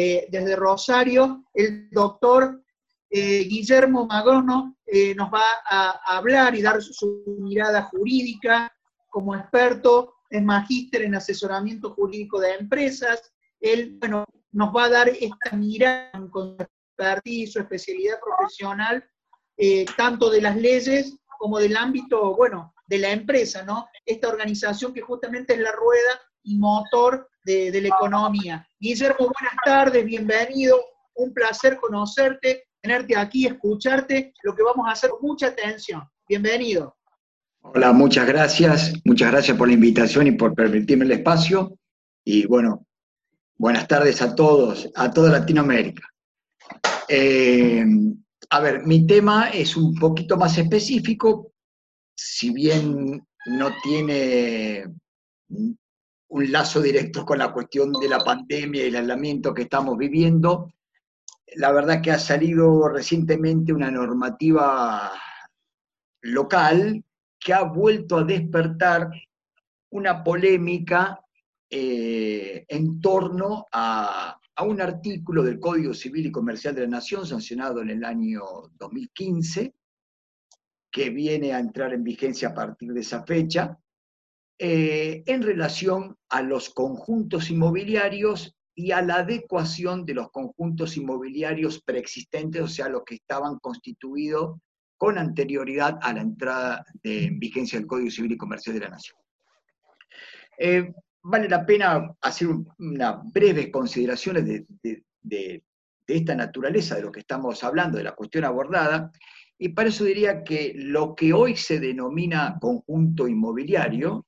eh, 0.00 0.28
desde 0.30 0.54
Rosario, 0.54 1.44
el 1.52 1.90
doctor 1.90 2.62
eh, 3.10 3.40
Guillermo 3.48 4.06
Magono 4.06 4.76
eh, 4.86 5.12
nos 5.16 5.28
va 5.28 5.42
a, 5.68 6.16
hablar 6.16 6.54
y 6.54 6.62
dar 6.62 6.80
su, 6.80 7.24
mirada 7.40 7.82
jurídica 7.82 8.72
como 9.08 9.34
experto, 9.34 10.14
es 10.30 10.40
magíster 10.40 11.02
en 11.02 11.16
asesoramiento 11.16 11.94
jurídico 11.94 12.38
de 12.38 12.54
empresas. 12.54 13.32
Él, 13.58 13.96
bueno, 13.98 14.24
nos 14.52 14.72
va 14.72 14.84
a 14.84 14.88
dar 14.88 15.08
esta 15.08 15.56
mirada 15.56 16.12
con 16.30 16.56
su 16.56 17.58
especialidad 17.58 18.20
profesional, 18.20 19.04
tanto 19.96 20.30
de 20.30 20.42
las 20.42 20.54
leyes 20.54 21.16
como 21.40 21.58
del 21.58 21.76
ámbito, 21.76 22.36
bueno, 22.36 22.72
de 22.86 22.98
la 22.98 23.10
empresa, 23.10 23.64
¿no? 23.64 23.88
Esta 24.06 24.28
organización 24.28 24.94
que 24.94 25.00
justamente 25.00 25.54
es 25.54 25.58
la 25.58 25.72
rueda 25.72 26.20
y 26.44 26.56
motor 26.56 27.28
de, 27.44 27.80
la 27.80 27.88
economía. 27.88 28.67
Guillermo, 28.80 29.16
buenas 29.18 29.56
tardes, 29.64 30.04
bienvenido, 30.04 30.78
un 31.16 31.34
placer 31.34 31.76
conocerte, 31.78 32.68
tenerte 32.80 33.16
aquí, 33.16 33.44
escucharte, 33.44 34.32
lo 34.44 34.54
que 34.54 34.62
vamos 34.62 34.86
a 34.88 34.92
hacer 34.92 35.10
con 35.10 35.22
mucha 35.22 35.48
atención. 35.48 36.02
Bienvenido. 36.28 36.96
Hola, 37.60 37.92
muchas 37.92 38.28
gracias, 38.28 38.92
muchas 39.04 39.32
gracias 39.32 39.56
por 39.56 39.66
la 39.66 39.74
invitación 39.74 40.28
y 40.28 40.32
por 40.32 40.54
permitirme 40.54 41.06
el 41.06 41.10
espacio. 41.10 41.76
Y 42.24 42.46
bueno, 42.46 42.86
buenas 43.56 43.88
tardes 43.88 44.22
a 44.22 44.36
todos, 44.36 44.88
a 44.94 45.10
toda 45.10 45.32
Latinoamérica. 45.32 46.04
Eh, 47.08 47.84
a 48.48 48.60
ver, 48.60 48.86
mi 48.86 49.04
tema 49.08 49.50
es 49.50 49.76
un 49.76 49.96
poquito 49.96 50.36
más 50.36 50.56
específico, 50.56 51.52
si 52.14 52.52
bien 52.52 53.26
no 53.46 53.70
tiene 53.82 54.84
un 56.28 56.52
lazo 56.52 56.80
directo 56.80 57.24
con 57.24 57.38
la 57.38 57.52
cuestión 57.52 57.92
de 57.92 58.08
la 58.08 58.18
pandemia 58.18 58.84
y 58.84 58.88
el 58.88 58.96
aislamiento 58.96 59.54
que 59.54 59.62
estamos 59.62 59.96
viviendo, 59.96 60.72
la 61.56 61.72
verdad 61.72 62.02
que 62.02 62.10
ha 62.10 62.18
salido 62.18 62.88
recientemente 62.88 63.72
una 63.72 63.90
normativa 63.90 65.12
local 66.22 67.02
que 67.38 67.54
ha 67.54 67.62
vuelto 67.62 68.18
a 68.18 68.24
despertar 68.24 69.10
una 69.90 70.22
polémica 70.22 71.20
eh, 71.70 72.66
en 72.68 73.00
torno 73.00 73.66
a, 73.72 74.38
a, 74.54 74.62
un 74.64 74.80
artículo 74.80 75.42
del 75.42 75.58
Código 75.58 75.94
Civil 75.94 76.26
y 76.26 76.32
Comercial 76.32 76.74
de 76.74 76.82
la 76.82 76.88
Nación 76.88 77.26
sancionado 77.26 77.80
en 77.80 77.90
el 77.90 78.04
año 78.04 78.42
2015, 78.78 79.74
que 80.90 81.10
viene 81.10 81.52
a 81.52 81.58
entrar 81.58 81.94
en 81.94 82.04
vigencia 82.04 82.48
a 82.48 82.54
partir 82.54 82.92
de 82.92 83.00
esa 83.00 83.22
fecha, 83.24 83.78
eh, 84.58 85.22
en 85.26 85.42
relación 85.42 86.16
a 86.28 86.42
los 86.42 86.70
conjuntos 86.70 87.50
inmobiliarios 87.50 88.56
y 88.74 88.92
a 88.92 89.02
la 89.02 89.16
adecuación 89.16 90.04
de 90.04 90.14
los 90.14 90.30
conjuntos 90.30 90.96
inmobiliarios 90.96 91.82
preexistentes, 91.82 92.62
o 92.62 92.68
sea, 92.68 92.88
los 92.88 93.04
que 93.04 93.16
estaban 93.16 93.58
constituidos 93.58 94.58
con 94.96 95.18
anterioridad 95.18 95.98
a 96.02 96.12
la 96.12 96.20
entrada 96.20 96.84
de 97.02 97.30
vigencia 97.32 97.78
del 97.78 97.86
Código 97.86 98.10
Civil 98.10 98.32
y 98.32 98.36
Comercial 98.36 98.74
de 98.74 98.80
la 98.80 98.90
Nación. 98.90 99.16
Eh, 100.58 100.92
vale 101.22 101.48
la 101.48 101.64
pena 101.64 102.16
hacer 102.20 102.48
unas 102.78 103.32
breves 103.32 103.70
consideraciones 103.70 104.44
de 104.44 105.64
esta 106.06 106.34
naturaleza 106.34 106.96
de 106.96 107.02
lo 107.02 107.12
que 107.12 107.20
estamos 107.20 107.62
hablando, 107.62 107.98
de 107.98 108.04
la 108.04 108.14
cuestión 108.14 108.44
abordada, 108.44 109.12
y 109.58 109.70
para 109.70 109.88
eso 109.88 110.04
diría 110.04 110.44
que 110.44 110.72
lo 110.76 111.16
que 111.16 111.32
hoy 111.32 111.56
se 111.56 111.80
denomina 111.80 112.58
conjunto 112.60 113.26
inmobiliario, 113.26 114.27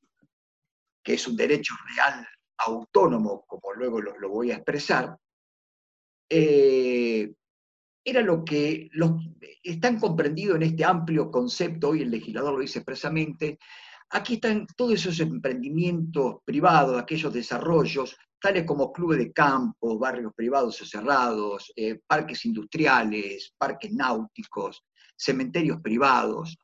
es 1.15 1.27
un 1.27 1.37
derecho 1.37 1.75
real 1.95 2.27
autónomo, 2.59 3.45
como 3.47 3.73
luego 3.75 4.01
lo, 4.01 4.29
voy 4.29 4.51
a 4.51 4.57
expresar, 4.57 5.17
eh, 6.29 7.33
era 8.05 8.23
lo 8.23 8.45
que 8.45 8.89
los, 8.93 9.13
están 9.63 9.99
comprendidos 9.99 10.57
en 10.57 10.63
este 10.63 10.85
amplio 10.85 11.31
concepto, 11.31 11.91
hoy 11.91 12.03
el 12.03 12.11
legislador 12.11 12.55
lo 12.55 12.61
dice 12.61 12.79
expresamente, 12.79 13.59
aquí 14.11 14.35
están 14.35 14.67
todos 14.77 14.95
esos 14.95 15.21
emprendimientos 15.21 16.37
privados, 16.45 17.01
aquellos 17.01 17.33
desarrollos, 17.33 18.17
tales 18.41 18.65
como 18.65 18.93
clubes 18.93 19.19
de 19.19 19.33
campo, 19.33 19.99
barrios 19.99 20.33
privados 20.35 20.81
o 20.81 20.87
cerrados, 20.87 21.73
eh, 21.77 22.01
parques 22.07 22.45
industriales, 22.47 23.53
parques 23.59 23.93
náuticos, 23.93 24.83
cementerios 25.17 25.81
privados, 25.83 26.57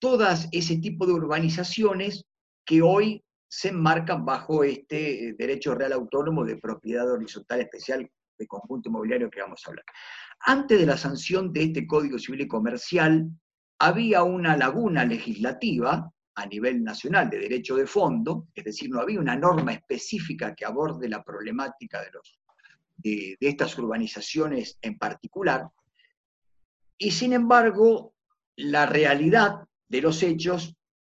todas 0.00 0.48
ese 0.52 0.78
tipo 0.78 1.06
de 1.06 1.12
urbanizaciones 1.12 2.24
que 2.64 2.82
hoy 2.82 3.22
se 3.48 3.68
enmarcan 3.68 4.24
bajo 4.24 4.64
este 4.64 5.28
eh, 5.28 5.34
derecho 5.38 5.74
real 5.74 5.92
autónomo 5.92 6.44
de 6.44 6.56
propiedad 6.56 7.10
horizontal 7.10 7.60
especial 7.60 8.10
de 8.38 8.46
conjunto 8.46 8.88
inmobiliario 8.88 9.30
que 9.30 9.40
vamos 9.40 9.62
a 9.64 9.70
hablar. 9.70 9.84
Antes 10.40 10.78
de 10.78 10.86
la 10.86 10.96
sanción 10.96 11.52
de 11.52 11.64
este 11.64 11.86
Código 11.86 12.18
Civil 12.18 12.42
y 12.42 12.48
Comercial, 12.48 13.30
había 13.78 14.22
una 14.22 14.56
laguna 14.56 15.04
legislativa 15.04 16.10
a 16.34 16.46
nivel 16.46 16.84
nacional 16.84 17.30
de 17.30 17.38
derecho 17.38 17.76
de 17.76 17.86
fondo, 17.86 18.48
es 18.54 18.64
decir, 18.64 18.90
no 18.90 19.00
había 19.00 19.20
una 19.20 19.36
norma 19.36 19.72
específica 19.72 20.54
que 20.54 20.66
aborde 20.66 21.08
la 21.08 21.22
problemática 21.24 22.02
de, 22.02 22.10
los, 22.12 22.38
de 22.96 23.36
estas 23.40 23.78
urbanizaciones 23.78 24.78
en 24.82 24.98
particular, 24.98 25.66
y 26.98 27.10
sin 27.10 27.32
embargo, 27.32 28.14
la 28.56 28.86
realidad 28.86 29.66
de 29.88 30.00
los 30.00 30.22
hechos 30.22 30.74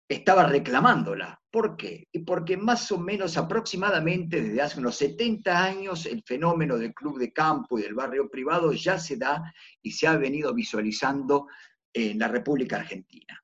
estaba 0.08 0.46
reclamándola. 0.46 1.39
¿Por 1.52 1.76
qué? 1.76 2.08
Porque 2.26 2.58
más 2.58 2.92
o 2.92 3.00
menos 3.00 3.36
aproximadamente 3.36 4.42
desde 4.42 4.62
hace 4.62 4.80
unos 4.80 4.96
70 4.98 5.64
años 5.64 6.06
el 6.06 6.22
fenómeno 6.24 6.78
del 6.78 6.94
club 6.94 7.18
de 7.18 7.34
campo 7.34 7.80
y 7.80 7.82
del 7.82 7.96
barrio 7.96 8.30
privado 8.30 8.72
ya 8.74 9.00
se 9.00 9.18
da 9.18 9.54
y 9.82 9.92
se 9.92 10.06
ha 10.06 10.16
venido 10.16 10.54
visualizando 10.54 11.48
en 11.92 12.20
la 12.20 12.28
República 12.28 12.78
Argentina. 12.78 13.42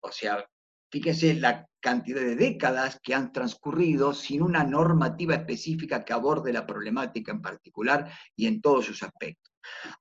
O 0.00 0.12
sea, 0.12 0.48
fíjense 0.90 1.34
la 1.34 1.68
cantidad 1.80 2.20
de 2.20 2.36
décadas 2.36 3.00
que 3.02 3.14
han 3.14 3.32
transcurrido 3.32 4.14
sin 4.14 4.42
una 4.42 4.62
normativa 4.62 5.34
específica 5.34 6.04
que 6.04 6.12
aborde 6.12 6.52
la 6.52 6.64
problemática 6.64 7.32
en 7.32 7.42
particular 7.42 8.08
y 8.36 8.46
en 8.46 8.60
todos 8.60 8.86
sus 8.86 9.02
aspectos. 9.02 9.52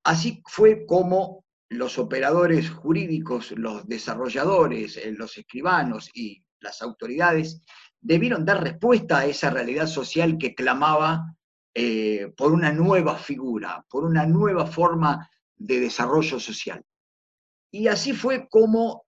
Así 0.03 0.43
fue 0.45 0.85
como 0.85 1.43
los 1.69 1.97
operadores 1.97 2.69
jurídicos, 2.69 3.51
los 3.51 3.87
desarrolladores, 3.87 4.97
eh, 4.97 5.11
los 5.11 5.37
escribanos 5.37 6.11
y 6.13 6.43
las 6.63 6.81
autoridades 6.81 7.61
debieron 8.01 8.45
dar 8.45 8.63
respuesta 8.63 9.19
a 9.19 9.25
esa 9.25 9.49
realidad 9.49 9.87
social 9.87 10.37
que 10.37 10.55
clamaba 10.55 11.35
eh, 11.73 12.31
por 12.35 12.51
una 12.51 12.71
nueva 12.71 13.17
figura, 13.17 13.85
por 13.89 14.03
una 14.03 14.25
nueva 14.25 14.65
forma 14.65 15.29
de 15.55 15.79
desarrollo 15.79 16.39
social. 16.39 16.83
Y 17.71 17.87
así 17.87 18.13
fue 18.13 18.47
como 18.49 19.05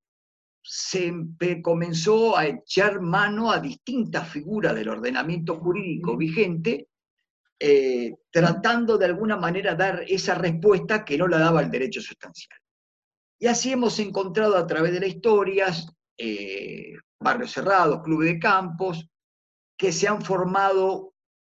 se 0.62 1.14
comenzó 1.62 2.36
a 2.36 2.48
echar 2.48 3.00
mano 3.00 3.52
a 3.52 3.60
distintas 3.60 4.28
figuras 4.30 4.74
del 4.74 4.90
ordenamiento 4.90 5.58
jurídico 5.58 6.18
vigente 6.18 6.88
eh, 7.60 8.16
tratando 8.32 8.98
de 8.98 9.06
alguna 9.06 9.38
manera 9.38 9.76
dar 9.76 10.04
esa 10.08 10.36
respuesta 10.36 11.06
que 11.06 11.18
no 11.18 11.28
la 11.28 11.38
daba 11.38 11.62
el 11.62 11.72
derecho 11.72 12.02
sustancial. 12.02 12.60
Y 13.40 13.48
así 13.48 13.72
hemos 13.72 14.00
encontrado 14.00 14.58
a 14.58 14.68
través 14.68 14.92
de 14.92 15.00
la 15.00 15.08
historia 15.08 15.68
eh, 16.18 16.94
barrios 17.26 17.52
cerrados, 17.52 18.04
clubes 18.04 18.34
de 18.34 18.40
campos, 18.40 19.10
que 19.76 19.92
se 19.92 20.08
han 20.08 20.22
formado 20.22 21.16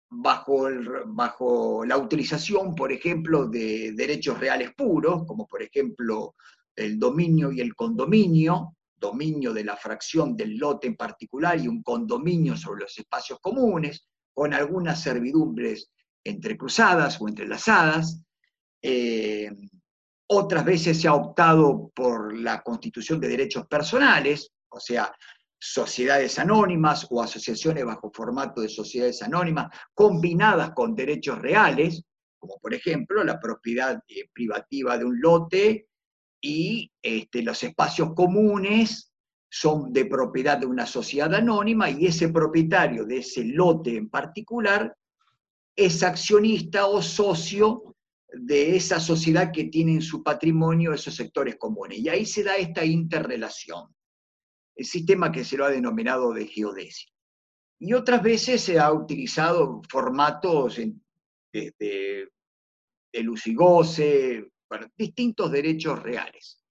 bajo, 0.09 0.67
bajo 1.07 1.85
la 1.85 1.97
utilización, 1.97 2.73
por 2.73 2.91
ejemplo, 2.91 3.47
de 3.47 3.91
derechos 3.91 4.39
reales 4.39 4.73
puros, 4.75 5.25
como 5.27 5.45
por 5.45 5.61
ejemplo 5.61 6.35
el 6.75 6.97
dominio 6.97 7.51
y 7.51 7.59
el 7.59 7.75
condominio, 7.75 8.77
dominio 8.95 9.53
de 9.53 9.65
la 9.65 9.75
fracción 9.75 10.35
del 10.35 10.57
lote 10.57 10.87
en 10.87 10.95
particular 10.95 11.59
y 11.59 11.67
un 11.67 11.83
condominio 11.83 12.55
sobre 12.55 12.81
los 12.81 12.97
espacios 12.97 13.39
comunes, 13.41 14.07
con 14.33 14.53
algunas 14.53 15.01
servidumbres 15.01 15.91
entrecruzadas 16.23 17.19
o 17.21 17.27
entrelazadas. 17.27 18.23
Eh, 18.81 19.51
otras 20.29 20.63
veces 20.63 21.01
se 21.01 21.07
ha 21.07 21.13
optado 21.13 21.91
por 21.93 22.35
la 22.37 22.61
constitución 22.61 23.19
de 23.19 23.29
derechos 23.29 23.67
personales, 23.67 24.51
o 24.69 24.79
sea, 24.79 25.11
sociedades 25.59 26.37
anónimas 26.39 27.07
o 27.09 27.21
asociaciones 27.21 27.85
bajo 27.85 28.11
formato 28.13 28.61
de 28.61 28.69
sociedades 28.69 29.21
anónimas 29.21 29.67
combinadas 29.93 30.71
con 30.71 30.95
derechos 30.95 31.39
reales, 31.39 32.03
como 32.37 32.59
por 32.59 32.73
ejemplo 32.73 33.23
la 33.23 33.39
propiedad 33.39 33.99
eh, 34.07 34.29
privativa 34.31 34.97
de 34.97 35.05
un 35.05 35.19
lote 35.19 35.87
y 36.41 36.91
este, 37.01 37.41
los 37.41 37.63
espacios 37.63 38.13
comunes 38.13 39.11
son 39.49 39.91
de 39.93 40.05
propiedad 40.05 40.57
de 40.57 40.65
una 40.65 40.85
sociedad 40.85 41.33
anónima 41.33 41.89
y 41.89 42.05
ese 42.05 42.29
propietario 42.29 43.05
de 43.05 43.19
ese 43.19 43.43
lote 43.45 43.95
en 43.95 44.09
particular 44.09 44.95
es 45.75 46.03
accionista 46.03 46.87
o 46.87 47.01
socio 47.01 47.95
de 48.33 48.75
esa 48.75 48.99
sociedad 48.99 49.51
que 49.51 49.65
tiene 49.65 49.93
en 49.93 50.01
su 50.01 50.21
patrimonio 50.21 50.93
esos 50.93 51.15
sectores 51.15 51.55
comunes. 51.55 51.99
Y 51.99 52.09
ahí 52.09 52.25
se 52.25 52.43
da 52.43 52.55
esta 52.55 52.83
interrelación, 52.83 53.87
el 53.87 53.96
sistema 54.85 55.31
que 55.31 55.43
se 55.43 55.57
lo 55.57 55.65
ha 55.65 55.69
denominado 55.69 56.33
de 56.33 56.47
geodesia. 56.47 57.09
Y 57.79 57.93
otras 57.93 58.23
veces 58.23 58.61
se 58.61 58.79
ha 58.79 58.91
utilizado 58.91 59.81
formatos 59.89 60.79
desde 61.51 62.29
el 63.11 63.29
usigoce, 63.29 64.51
bueno, 64.69 64.87
distintos 64.97 65.51
derechos 65.51 66.01
reales. 66.01 66.63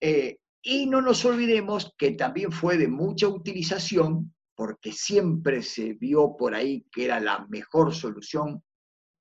Eh, 0.00 0.38
y 0.62 0.86
no 0.86 1.00
nos 1.00 1.24
olvidemos 1.24 1.94
que 1.96 2.12
también 2.12 2.52
fue 2.52 2.76
de 2.76 2.88
mucha 2.88 3.28
utilización, 3.28 4.34
porque 4.54 4.92
siempre 4.92 5.62
se 5.62 5.94
vio 5.94 6.36
por 6.36 6.54
ahí 6.54 6.84
que 6.92 7.04
era 7.04 7.20
la 7.20 7.46
mejor 7.48 7.94
solución 7.94 8.62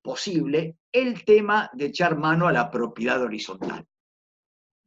posible, 0.02 0.78
el 0.92 1.24
tema 1.24 1.70
de 1.74 1.86
echar 1.86 2.18
mano 2.18 2.48
a 2.48 2.52
la 2.52 2.70
propiedad 2.70 3.22
horizontal. 3.22 3.86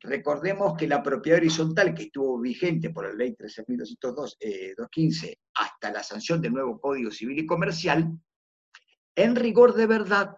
Recordemos 0.05 0.77
que 0.77 0.89
la 0.89 1.01
propiedad 1.01 1.39
horizontal 1.39 1.95
que 1.95 2.05
estuvo 2.05 2.41
vigente 2.41 2.91
por 2.91 3.07
la 3.07 3.15
ley 3.15 3.37
13.215 3.37 5.25
eh, 5.25 5.39
hasta 5.55 5.93
la 5.93 6.03
sanción 6.03 6.41
del 6.41 6.53
nuevo 6.53 6.81
Código 6.81 7.11
Civil 7.13 7.39
y 7.39 7.47
Comercial, 7.47 8.11
en 9.15 9.37
rigor 9.37 9.75
de 9.75 9.87
verdad 9.87 10.37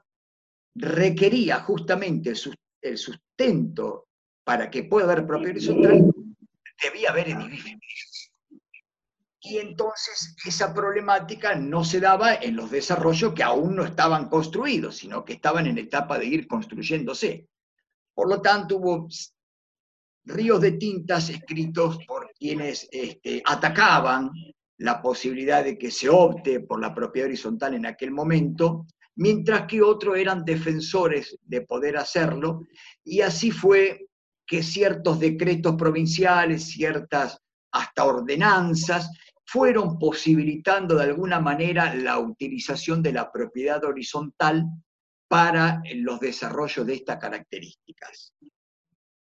requería 0.75 1.61
justamente 1.61 2.35
el 2.83 2.99
sustento 2.99 4.09
para 4.45 4.71
que 4.71 4.85
pueda 4.85 5.11
haber 5.11 5.27
propiedad 5.27 5.53
horizontal, 5.53 6.13
debía 6.83 7.11
haber 7.11 7.29
edificios. 7.31 8.33
Y 9.41 9.59
entonces 9.59 10.37
esa 10.45 10.75
problemática 10.75 11.55
no 11.55 11.85
se 11.85 12.01
daba 12.01 12.35
en 12.35 12.57
los 12.57 12.71
desarrollos 12.71 13.33
que 13.33 13.43
aún 13.43 13.77
no 13.77 13.85
estaban 13.85 14.29
construidos, 14.29 14.97
sino 14.97 15.25
que 15.25 15.35
estaban 15.35 15.67
en 15.67 15.79
etapa 15.79 16.19
de 16.19 16.27
ir 16.27 16.47
construyéndose. 16.47 17.49
Por 18.15 18.29
lo 18.29 18.41
tanto, 18.43 18.77
hubo 18.77 19.09
ríos 20.25 20.61
de 20.61 20.73
tintas 20.73 21.29
escritos 21.31 21.99
por 22.07 22.31
quienes 22.39 22.89
este, 22.91 23.43
atacaban 23.45 24.31
la 24.79 25.01
posibilidad 25.01 25.63
de 25.63 25.79
que 25.79 25.91
se 25.91 26.09
opte 26.09 26.61
por 26.61 26.81
la 26.81 26.95
propiedad 26.95 27.29
horizontal 27.29 27.75
en 27.75 27.87
aquel 27.87 28.11
momento, 28.11 28.87
mientras 29.17 29.67
que 29.67 29.83
otros 29.83 30.17
eran 30.17 30.45
defensores 30.45 31.39
de 31.43 31.61
poder 31.63 31.97
hacerlo, 31.97 32.67
y 33.05 33.21
así 33.21 33.51
fue 33.51 34.09
que 34.47 34.63
ciertos 34.63 35.21
decretos 35.21 35.77
provinciales, 35.77 36.65
ciertas 36.65 37.39
hasta 37.73 38.05
ordenanzas, 38.05 39.11
fueron 39.47 39.99
posibilitando 39.99 40.97
de 40.97 41.05
alguna 41.05 41.39
manera 41.39 41.95
la 41.95 42.19
utilización 42.19 43.03
de 43.03 43.13
la 43.13 43.31
propiedad 43.31 43.85
horizontal 43.85 44.65
para 45.29 45.83
los 45.95 46.21
desarrollos 46.21 46.87
de 46.87 46.95
estas 46.95 47.19
características. 47.19 48.33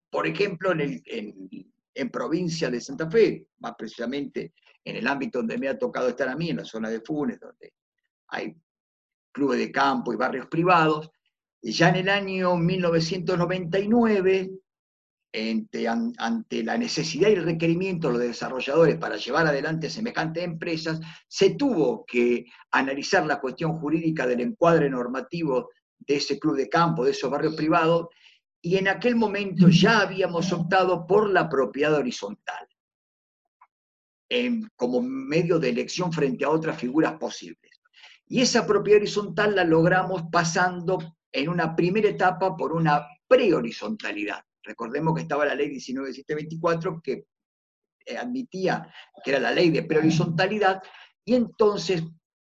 Por 0.09 0.27
ejemplo, 0.27 0.71
en, 0.71 2.09
provincia 2.11 2.69
de 2.69 2.79
Santa 2.79 3.09
Fe, 3.09 3.47
más 3.59 3.73
precisamente 3.77 4.53
en 4.83 4.95
el 4.95 5.07
ámbito 5.07 5.39
donde 5.39 5.57
me 5.57 5.67
ha 5.67 5.77
tocado 5.77 6.09
estar 6.09 6.29
a 6.29 6.35
mí, 6.35 6.49
en 6.49 6.57
la 6.57 6.65
zona 6.65 6.89
de 6.89 7.01
Funes, 7.01 7.39
donde 7.39 7.73
hay 8.29 8.55
clubes 9.31 9.59
de 9.59 9.71
campo 9.71 10.13
y 10.13 10.15
barrios 10.15 10.47
privados, 10.47 11.11
ya 11.61 11.89
en 11.89 11.95
el 11.97 12.09
año 12.09 12.55
1999, 12.55 14.51
ante, 16.17 16.63
la 16.63 16.77
necesidad 16.77 17.29
y 17.29 17.33
el 17.33 17.43
requerimiento 17.43 18.07
de 18.07 18.13
los 18.13 18.23
desarrolladores 18.23 18.97
para 18.97 19.17
llevar 19.17 19.45
adelante 19.45 19.89
semejantes 19.89 20.43
empresas, 20.43 20.99
se 21.27 21.55
tuvo 21.55 22.05
que 22.05 22.45
analizar 22.71 23.25
la 23.25 23.39
cuestión 23.39 23.77
jurídica 23.79 24.25
del 24.25 24.41
encuadre 24.41 24.89
normativo 24.89 25.69
de 25.99 26.15
ese 26.15 26.39
club 26.39 26.55
de 26.55 26.69
campo, 26.69 27.03
de 27.03 27.11
esos 27.11 27.29
barrios 27.29 27.55
privados, 27.55 28.07
y 28.61 28.77
en 28.77 28.87
aquel 28.87 29.15
momento 29.15 29.69
ya 29.69 30.01
habíamos 30.01 30.51
optado 30.51 31.05
por 31.05 31.29
la 31.29 31.47
propiedad 31.49 31.93
horizontal 31.93 32.67
como 34.75 35.01
medio 35.01 35.57
de 35.57 35.69
elección 35.69 36.11
frente 36.11 36.43
a 36.43 36.49
otras 36.49 36.77
figuras 36.77 37.13
posibles. 37.13 37.71
Y 38.27 38.41
esa 38.41 38.67
propiedad 38.67 38.99
horizontal 38.99 39.55
la 39.55 39.63
logramos 39.63 40.23
pasando 40.31 41.15
en 41.31 41.49
una 41.49 41.75
primera 41.75 42.09
etapa 42.09 42.55
por 42.57 42.73
una 42.73 43.07
prehorizontalidad. 43.27 44.43
Recordemos 44.63 45.15
que 45.15 45.21
estaba 45.21 45.45
la 45.45 45.55
ley 45.55 45.69
19724 45.69 47.01
que 47.01 47.25
eh, 48.05 48.17
admitía 48.17 48.93
que 49.23 49.31
era 49.31 49.39
la 49.39 49.51
ley 49.51 49.69
de 49.69 49.83
prehorizontalidad, 49.83 50.81
y 51.23 51.35
entonces 51.35 52.03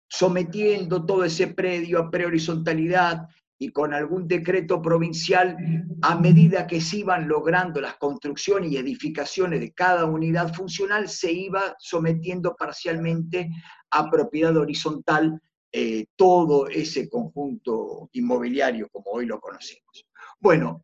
sometiendo 0.07 1.05
todo 1.05 1.23
ese 1.23 1.47
predio 1.47 1.99
a 1.99 2.11
prehorizontalidad 2.11 3.27
y 3.61 3.69
con 3.69 3.93
algún 3.93 4.27
decreto 4.27 4.81
provincial, 4.81 5.55
a 6.01 6.15
medida 6.15 6.65
que 6.65 6.81
se 6.81 6.97
iban 6.97 7.27
logrando 7.27 7.79
las 7.79 7.95
construcciones 7.97 8.71
y 8.71 8.77
edificaciones 8.77 9.59
de 9.59 9.71
cada 9.71 10.05
unidad 10.05 10.51
funcional, 10.51 11.07
se 11.07 11.31
iba 11.31 11.75
sometiendo 11.77 12.55
parcialmente 12.55 13.51
a 13.91 14.09
propiedad 14.09 14.57
horizontal 14.57 15.39
eh, 15.71 16.05
todo 16.15 16.69
ese 16.69 17.07
conjunto 17.07 18.09
inmobiliario 18.13 18.89
como 18.89 19.11
hoy 19.11 19.27
lo 19.27 19.39
conocemos. 19.39 20.07
Bueno, 20.39 20.83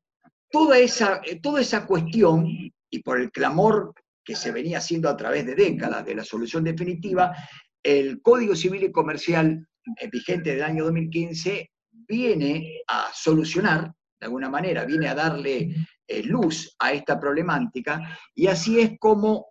toda 0.52 0.78
esa, 0.78 1.22
eh, 1.26 1.40
toda 1.42 1.62
esa 1.62 1.88
cuestión, 1.88 2.46
y 2.48 3.00
por 3.00 3.20
el 3.20 3.32
clamor 3.32 3.96
que 4.24 4.36
se 4.36 4.52
venía 4.52 4.78
haciendo 4.78 5.10
a 5.10 5.18
través 5.18 5.48
de 5.48 5.56
décadas 5.56 6.06
de 6.06 6.14
la 6.14 6.24
solución 6.24 6.64
definitiva, 6.64 7.36
el 7.82 8.22
Código 8.22 8.56
Civil 8.56 8.84
y 8.84 8.92
Comercial 8.92 9.68
eh, 10.00 10.10
vigente 10.12 10.52
del 10.52 10.64
año 10.64 10.84
2015 10.84 11.72
viene 12.08 12.82
a 12.88 13.10
solucionar, 13.14 13.94
de 14.20 14.26
alguna 14.26 14.50
manera, 14.50 14.86
viene 14.86 15.08
a 15.08 15.16
darle 15.16 15.76
eh, 16.08 16.24
luz 16.24 16.76
a 16.80 16.94
esta 16.94 17.20
problemática, 17.20 18.18
y 18.34 18.48
así 18.48 18.80
es 18.80 18.98
como 19.00 19.48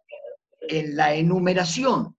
en 0.60 0.96
la 0.96 1.14
enumeración 1.14 2.16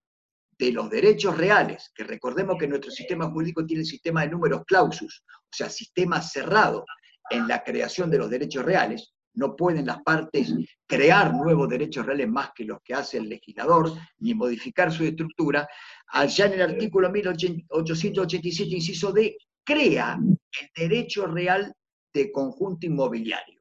de 0.57 0.71
los 0.71 0.89
derechos 0.89 1.37
reales, 1.37 1.91
que 1.93 2.03
recordemos 2.03 2.57
que 2.57 2.67
nuestro 2.67 2.91
sistema 2.91 3.29
jurídico 3.29 3.65
tiene 3.65 3.81
el 3.81 3.87
sistema 3.87 4.21
de 4.21 4.29
números 4.29 4.63
clausus, 4.65 5.23
o 5.29 5.55
sea, 5.55 5.69
sistema 5.69 6.21
cerrado 6.21 6.85
en 7.29 7.47
la 7.47 7.63
creación 7.63 8.09
de 8.09 8.17
los 8.17 8.29
derechos 8.29 8.65
reales, 8.65 9.13
no 9.37 9.55
pueden 9.55 9.85
las 9.85 10.01
partes 10.01 10.51
crear 10.87 11.33
nuevos 11.33 11.69
derechos 11.69 12.05
reales 12.05 12.27
más 12.27 12.51
que 12.55 12.65
los 12.65 12.79
que 12.83 12.95
hace 12.95 13.17
el 13.17 13.29
legislador, 13.29 13.93
ni 14.17 14.33
modificar 14.33 14.91
su 14.91 15.03
estructura. 15.03 15.67
Allá 16.07 16.45
en 16.47 16.53
el 16.53 16.61
artículo 16.61 17.11
1887, 17.11 18.75
inciso 18.75 19.11
D, 19.11 19.37
crea 19.67 20.17
el 20.17 20.69
derecho 20.73 21.27
real 21.27 21.73
de 22.13 22.31
conjunto 22.31 22.85
inmobiliario, 22.85 23.59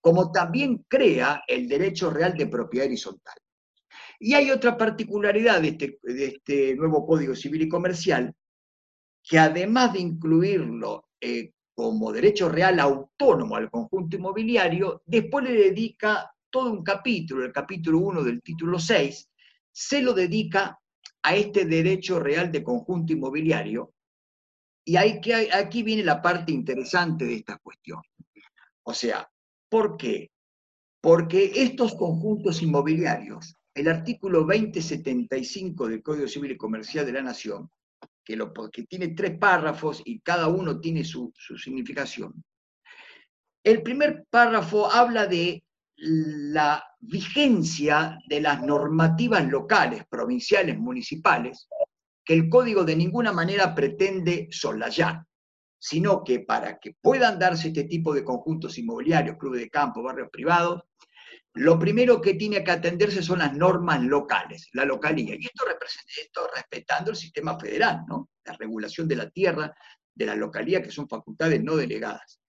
como 0.00 0.32
también 0.32 0.84
crea 0.88 1.44
el 1.46 1.68
derecho 1.68 2.10
real 2.10 2.36
de 2.36 2.48
propiedad 2.48 2.88
horizontal. 2.88 3.36
Y 4.18 4.34
hay 4.34 4.50
otra 4.50 4.76
particularidad 4.76 5.62
de 5.62 5.68
este, 5.68 6.00
este 6.02 6.74
nuevo 6.74 7.06
Código 7.06 7.36
Civil 7.36 7.62
y 7.62 7.68
Comercial, 7.68 8.34
que 9.22 9.38
además 9.38 9.92
de 9.92 10.00
incluirlo 10.00 11.10
eh, 11.20 11.52
como 11.74 12.12
derecho 12.12 12.48
real 12.48 12.80
autónomo 12.80 13.54
al 13.54 13.70
conjunto 13.70 14.16
inmobiliario, 14.16 15.02
después 15.06 15.44
le 15.44 15.52
dedica 15.52 16.28
todo 16.50 16.72
un 16.72 16.82
capítulo, 16.82 17.44
el 17.44 17.52
capítulo 17.52 17.98
1 17.98 18.24
del 18.24 18.42
título 18.42 18.80
6, 18.80 19.28
se 19.70 20.02
lo 20.02 20.12
dedica 20.12 20.80
a 21.22 21.36
este 21.36 21.66
derecho 21.66 22.18
real 22.18 22.50
de 22.50 22.64
conjunto 22.64 23.12
inmobiliario, 23.12 23.92
y 24.88 24.96
aquí 24.96 25.82
viene 25.82 26.04
la 26.04 26.22
parte 26.22 26.52
interesante 26.52 27.24
de 27.24 27.34
esta 27.34 27.58
cuestión. 27.58 28.00
O 28.84 28.94
sea, 28.94 29.28
¿por 29.68 29.96
qué? 29.96 30.30
Porque 31.00 31.50
estos 31.56 31.96
conjuntos 31.96 32.62
inmobiliarios, 32.62 33.56
el 33.74 33.88
artículo 33.88 34.44
2075 34.44 35.88
del 35.88 36.02
Código 36.04 36.28
Civil 36.28 36.52
y 36.52 36.56
Comercial 36.56 37.04
de 37.04 37.12
la 37.12 37.22
Nación, 37.22 37.68
que, 38.24 38.36
lo, 38.36 38.52
tiene 38.88 39.08
tres 39.08 39.36
párrafos 39.38 40.02
y 40.04 40.20
cada 40.20 40.46
uno 40.46 40.78
tiene 40.78 41.02
su, 41.02 41.32
su 41.34 41.58
significación. 41.58 42.44
El 43.64 43.82
primer 43.82 44.24
párrafo 44.30 44.88
habla 44.88 45.26
de 45.26 45.64
la 45.96 46.84
vigencia 47.00 48.20
de 48.28 48.40
las 48.40 48.62
normativas 48.62 49.44
locales, 49.48 50.04
provinciales, 50.08 50.78
municipales, 50.78 51.68
que 52.26 52.34
el 52.34 52.48
código 52.48 52.84
de 52.84 52.96
ninguna 52.96 53.32
manera 53.32 53.72
pretende 53.74 54.48
soslayar, 54.50 55.24
sino 55.78 56.24
que 56.24 56.40
para 56.40 56.78
que 56.80 56.96
puedan 57.00 57.38
darse 57.38 57.68
este 57.68 57.84
tipo 57.84 58.12
de 58.12 58.24
conjuntos 58.24 58.76
inmobiliarios, 58.76 59.36
clubes 59.38 59.60
de 59.60 59.70
campo, 59.70 60.02
barrios 60.02 60.28
privados, 60.32 60.82
lo 61.54 61.78
primero 61.78 62.20
que 62.20 62.34
tiene 62.34 62.64
que 62.64 62.72
atenderse 62.72 63.22
son 63.22 63.38
las 63.38 63.54
normas 63.54 64.02
locales, 64.02 64.68
la 64.72 64.84
localía. 64.84 65.36
Y 65.36 65.46
esto, 65.46 65.64
esto 66.20 66.50
respetando 66.54 67.12
el 67.12 67.16
sistema 67.16 67.58
federal, 67.58 68.02
¿no? 68.08 68.28
La 68.44 68.54
regulación 68.54 69.06
de 69.06 69.16
la 69.16 69.30
tierra, 69.30 69.74
de 70.12 70.26
la 70.26 70.34
localía, 70.34 70.82
que 70.82 70.90
son 70.90 71.08
facultades 71.08 71.62
no 71.62 71.76
delegadas. 71.76 72.40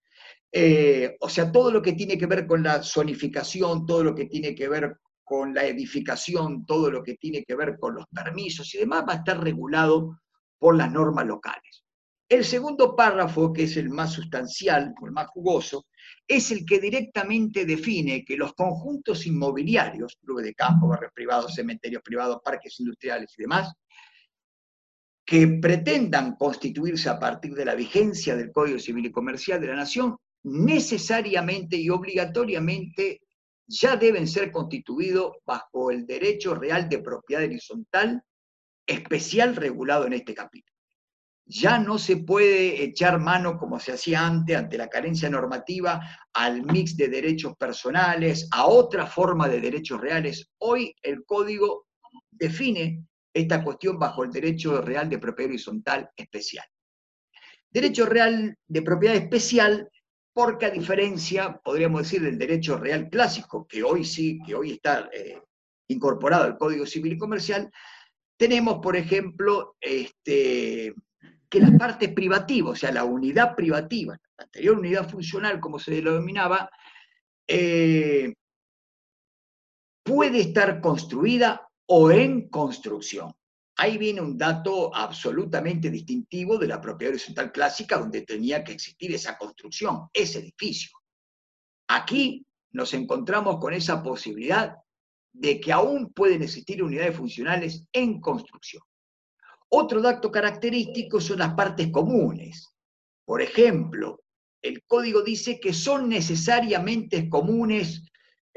Eh, 0.51 1.15
o 1.19 1.29
sea, 1.29 1.51
todo 1.51 1.71
lo 1.71 1.81
que 1.81 1.93
tiene 1.93 2.17
que 2.17 2.25
ver 2.25 2.47
con 2.47 2.63
la 2.63 2.81
zonificación, 2.81 3.85
todo 3.85 4.03
lo 4.03 4.15
que 4.15 4.25
tiene 4.25 4.55
que 4.55 4.67
ver 4.67 4.97
con 5.27 5.53
la 5.53 5.65
edificación, 5.65 6.65
todo 6.65 6.89
lo 6.89 7.03
que 7.03 7.15
tiene 7.15 7.43
que 7.43 7.53
ver 7.53 7.77
con 7.77 7.95
los 7.95 8.05
permisos 8.07 8.73
y 8.73 8.77
demás, 8.77 9.03
va 9.05 9.11
a 9.11 9.17
estar 9.17 9.43
regulado 9.43 10.21
por 10.57 10.77
las 10.77 10.89
normas 10.89 11.25
locales. 11.25 11.83
El 12.29 12.45
segundo 12.45 12.95
párrafo, 12.95 13.51
que 13.51 13.63
es 13.63 13.75
el 13.75 13.89
más 13.89 14.13
sustancial, 14.13 14.95
el 15.03 15.11
más 15.11 15.27
jugoso, 15.27 15.85
es 16.25 16.49
el 16.51 16.65
que 16.65 16.79
directamente 16.79 17.65
define 17.65 18.23
que 18.23 18.37
los 18.37 18.53
conjuntos 18.53 19.27
inmobiliarios, 19.27 20.17
clubes 20.23 20.45
de 20.45 20.53
campo, 20.53 20.87
barrios 20.87 21.11
privados, 21.13 21.55
cementerios 21.55 22.01
privados, 22.01 22.39
parques 22.41 22.79
industriales 22.79 23.33
y 23.37 23.41
demás, 23.41 23.73
que 25.25 25.45
pretendan 25.61 26.37
constituirse 26.37 27.09
a 27.09 27.19
partir 27.19 27.53
de 27.53 27.65
la 27.65 27.75
vigencia 27.75 28.33
del 28.33 28.53
Código 28.53 28.79
Civil 28.79 29.07
y 29.07 29.11
Comercial 29.11 29.59
de 29.59 29.67
la 29.67 29.75
Nación, 29.75 30.15
necesariamente 30.43 31.75
y 31.75 31.89
obligatoriamente 31.89 33.19
ya 33.67 33.97
deben 33.97 34.27
ser 34.27 34.51
constituidos 34.51 35.33
bajo 35.45 35.91
el 35.91 36.05
derecho 36.05 36.55
real 36.55 36.87
de 36.89 36.99
propiedad 36.99 37.43
horizontal 37.43 38.23
especial 38.87 39.55
regulado 39.55 40.05
en 40.05 40.13
este 40.13 40.33
capítulo. 40.33 40.75
Ya 41.45 41.79
no 41.79 41.97
se 41.97 42.17
puede 42.17 42.83
echar 42.83 43.19
mano, 43.19 43.57
como 43.57 43.79
se 43.79 43.93
hacía 43.93 44.25
antes, 44.25 44.55
ante 44.57 44.77
la 44.77 44.89
carencia 44.89 45.29
normativa, 45.29 46.01
al 46.33 46.63
mix 46.63 46.97
de 46.97 47.07
derechos 47.07 47.55
personales, 47.55 48.49
a 48.51 48.67
otra 48.67 49.05
forma 49.05 49.47
de 49.47 49.61
derechos 49.61 50.01
reales. 50.01 50.49
Hoy 50.57 50.93
el 51.01 51.23
código 51.25 51.87
define 52.31 53.05
esta 53.33 53.63
cuestión 53.63 53.97
bajo 53.97 54.23
el 54.23 54.31
derecho 54.31 54.81
real 54.81 55.09
de 55.09 55.19
propiedad 55.19 55.51
horizontal 55.51 56.09
especial. 56.15 56.65
Derecho 57.69 58.05
real 58.05 58.57
de 58.67 58.81
propiedad 58.81 59.15
especial 59.15 59.89
porque 60.37 60.67
a 60.67 60.69
diferencia, 60.69 61.59
podríamos 61.63 62.03
decir, 62.03 62.21
del 62.21 62.37
derecho 62.37 62.77
real 62.77 63.09
clásico, 63.09 63.65
que 63.67 63.81
hoy 63.81 64.05
sí, 64.05 64.39
que 64.45 64.53
hoy 64.53 64.73
está 64.73 65.09
eh, 65.11 65.41
incorporado 65.87 66.43
al 66.43 66.59
Código 66.59 66.85
Civil 66.85 67.13
y 67.13 67.17
Comercial, 67.17 67.71
tenemos, 68.37 68.77
por 68.77 68.95
ejemplo, 68.95 69.75
este, 69.81 70.93
que 71.49 71.59
las 71.59 71.71
partes 71.71 72.13
privativas, 72.13 72.73
o 72.73 72.75
sea, 72.75 72.91
la 72.91 73.03
unidad 73.03 73.55
privativa, 73.55 74.15
la 74.37 74.43
anterior 74.43 74.77
unidad 74.77 75.09
funcional, 75.09 75.59
como 75.59 75.79
se 75.79 75.95
denominaba, 75.95 76.69
eh, 77.47 78.35
puede 80.03 80.41
estar 80.41 80.79
construida 80.81 81.67
o 81.87 82.11
en 82.11 82.47
construcción. 82.47 83.33
Ahí 83.79 83.97
viene 83.99 84.21
un 84.21 84.37
dato 84.37 84.93
absolutamente 84.93 85.91
distintivo 85.91 86.57
de 86.57 86.67
la 86.67 86.81
propiedad 86.81 87.13
horizontal 87.13 87.51
clásica, 87.51 87.99
donde 87.99 88.23
tenía 88.23 88.63
que 88.63 88.71
existir 88.71 89.13
esa 89.13 89.37
construcción, 89.37 90.09
ese 90.11 90.39
edificio. 90.39 90.97
Aquí 91.87 92.43
nos 92.71 92.93
encontramos 92.95 93.59
con 93.59 93.73
esa 93.73 94.01
posibilidad 94.01 94.75
de 95.31 95.59
que 95.59 95.71
aún 95.71 96.11
pueden 96.11 96.41
existir 96.41 96.81
unidades 96.81 97.15
funcionales 97.15 97.85
en 97.91 98.19
construcción. 98.19 98.81
Otro 99.69 100.01
dato 100.01 100.31
característico 100.31 101.21
son 101.21 101.39
las 101.39 101.53
partes 101.53 101.91
comunes. 101.91 102.73
Por 103.25 103.43
ejemplo, 103.43 104.23
el 104.61 104.83
código 104.85 105.21
dice 105.21 105.59
que 105.59 105.73
son 105.73 106.09
necesariamente 106.09 107.29
comunes 107.29 108.09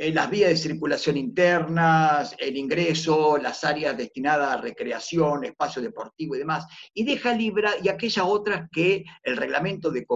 las 0.09 0.30
vías 0.30 0.49
de 0.49 0.57
circulación 0.57 1.19
internas, 1.19 2.35
el 2.38 2.57
ingreso, 2.57 3.37
las 3.37 3.62
áreas 3.64 3.97
destinadas 3.97 4.57
a 4.57 4.61
recreación, 4.61 5.45
espacio 5.45 5.83
deportivo 5.83 6.35
y 6.35 6.38
demás, 6.38 6.64
y 6.95 7.04
deja 7.04 7.35
libre 7.35 7.69
y 7.83 7.88
aquellas 7.90 8.25
otras 8.26 8.69
que 8.73 9.04
el 9.23 9.37
reglamento 9.37 9.90
de, 9.90 10.07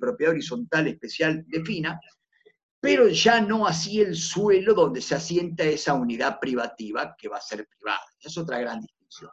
propiedad 0.00 0.32
horizontal 0.32 0.88
especial 0.88 1.44
defina, 1.46 2.00
pero 2.80 3.08
ya 3.08 3.40
no 3.42 3.66
así 3.66 4.00
el 4.00 4.16
suelo 4.16 4.72
donde 4.72 5.02
se 5.02 5.16
asienta 5.16 5.62
esa 5.64 5.92
unidad 5.92 6.40
privativa 6.40 7.14
que 7.18 7.28
va 7.28 7.36
a 7.36 7.42
ser 7.42 7.66
privada. 7.66 8.00
Es 8.20 8.38
otra 8.38 8.58
gran 8.60 8.80
distinción. 8.80 9.30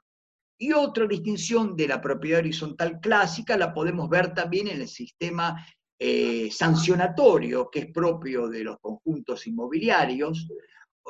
Y 0.57 0.73
otra 0.73 1.07
distinción 1.07 1.75
de 1.75 1.87
la 1.87 2.01
propiedad 2.01 2.39
horizontal 2.39 2.99
clásica 2.99 3.57
la 3.57 3.73
podemos 3.73 4.09
ver 4.09 4.33
también 4.33 4.67
en 4.67 4.81
el 4.81 4.87
sistema 4.89 5.65
eh, 5.97 6.49
sancionatorio 6.51 7.69
que 7.69 7.79
es 7.79 7.91
propio 7.91 8.49
de 8.49 8.65
los 8.65 8.79
conjuntos 8.79 9.47
inmobiliarios, 9.47 10.47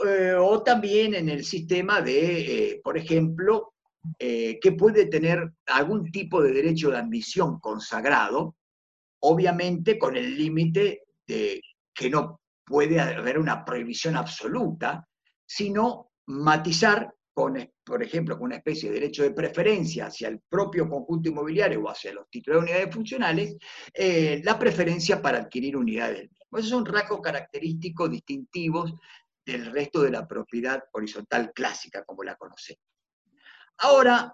eh, 0.05 0.35
o 0.37 0.61
también 0.61 1.15
en 1.15 1.29
el 1.29 1.43
sistema 1.43 2.01
de, 2.01 2.71
eh, 2.71 2.81
por 2.83 2.97
ejemplo, 2.97 3.71
que 4.19 4.75
puede 4.77 5.07
tener 5.07 5.51
algún 5.65 6.11
tipo 6.11 6.39
de 6.39 6.51
derecho 6.51 6.91
de 6.91 6.97
admisión 6.97 7.59
consagrado, 7.59 8.55
obviamente 9.21 9.97
con 9.97 10.15
el 10.15 10.37
límite 10.37 11.01
de 11.25 11.59
que 11.91 12.11
no 12.11 12.39
puede 12.63 12.99
haber 12.99 13.39
una 13.39 13.65
prohibición 13.65 14.15
absoluta, 14.15 15.07
sino 15.43 16.11
matizar 16.27 17.11
con, 17.35 17.69
por 17.83 18.01
ejemplo, 18.01 18.37
con 18.37 18.45
una 18.45 18.55
especie 18.55 18.89
de 18.89 18.95
derecho 18.95 19.23
de 19.23 19.31
preferencia 19.31 20.05
hacia 20.05 20.29
el 20.29 20.39
propio 20.39 20.87
conjunto 20.87 21.27
inmobiliario 21.27 21.83
o 21.83 21.89
hacia 21.89 22.13
los 22.13 22.29
títulos 22.29 22.61
de 22.61 22.71
unidades 22.71 22.95
funcionales, 22.95 23.57
eh, 23.93 24.41
la 24.41 24.57
preferencia 24.57 25.21
para 25.21 25.39
adquirir 25.39 25.75
unidades 25.75 26.29
Esos 26.53 26.69
son 26.69 26.85
rasgos 26.85 27.19
característicos 27.19 28.09
distintivos 28.09 28.93
del 29.45 29.65
resto 29.65 30.01
de 30.01 30.11
la 30.11 30.25
propiedad 30.25 30.81
horizontal 30.93 31.51
clásica, 31.53 32.05
como 32.05 32.23
la 32.23 32.37
conocemos. 32.37 32.81
Ahora, 33.79 34.33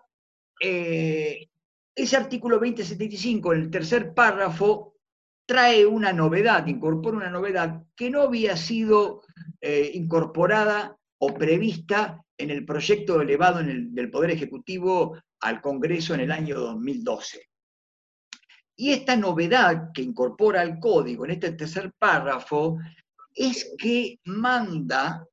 eh, 0.61 1.49
ese 1.95 2.17
artículo 2.17 2.57
2075, 2.57 3.53
en 3.53 3.61
el 3.61 3.71
tercer 3.71 4.13
párrafo, 4.13 4.93
trae 5.47 5.87
una 5.87 6.13
novedad, 6.13 6.67
incorpora 6.67 7.17
una 7.17 7.31
novedad 7.31 7.81
que 7.95 8.11
no 8.11 8.21
había 8.21 8.55
sido 8.55 9.23
eh, 9.59 9.89
incorporada 9.95 10.95
o 11.23 11.33
prevista 11.33 12.19
en 12.35 12.49
el 12.49 12.65
proyecto 12.65 13.21
elevado 13.21 13.61
del 13.63 14.09
Poder 14.09 14.31
Ejecutivo 14.31 15.21
al 15.41 15.61
Congreso 15.61 16.15
en 16.15 16.21
el 16.21 16.31
año 16.31 16.59
2012. 16.59 17.47
Y 18.75 18.91
esta 18.91 19.15
novedad 19.15 19.91
que 19.93 20.01
incorpora 20.01 20.61
al 20.61 20.79
código 20.79 21.25
en 21.25 21.31
este 21.31 21.51
tercer 21.51 21.91
párrafo 21.99 22.79
es 23.35 23.71
que 23.77 24.19
manda 24.25 25.23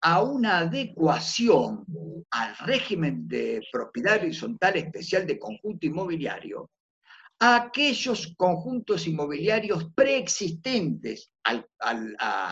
a 0.00 0.22
una 0.22 0.58
adecuación 0.58 1.84
al 2.30 2.56
régimen 2.58 3.28
de 3.28 3.62
propiedad 3.70 4.16
horizontal 4.16 4.76
especial 4.76 5.24
de 5.24 5.38
conjunto 5.38 5.86
inmobiliario 5.86 6.68
a 7.38 7.54
aquellos 7.54 8.34
conjuntos 8.36 9.06
inmobiliarios 9.06 9.88
preexistentes 9.94 11.30
a 11.44 11.62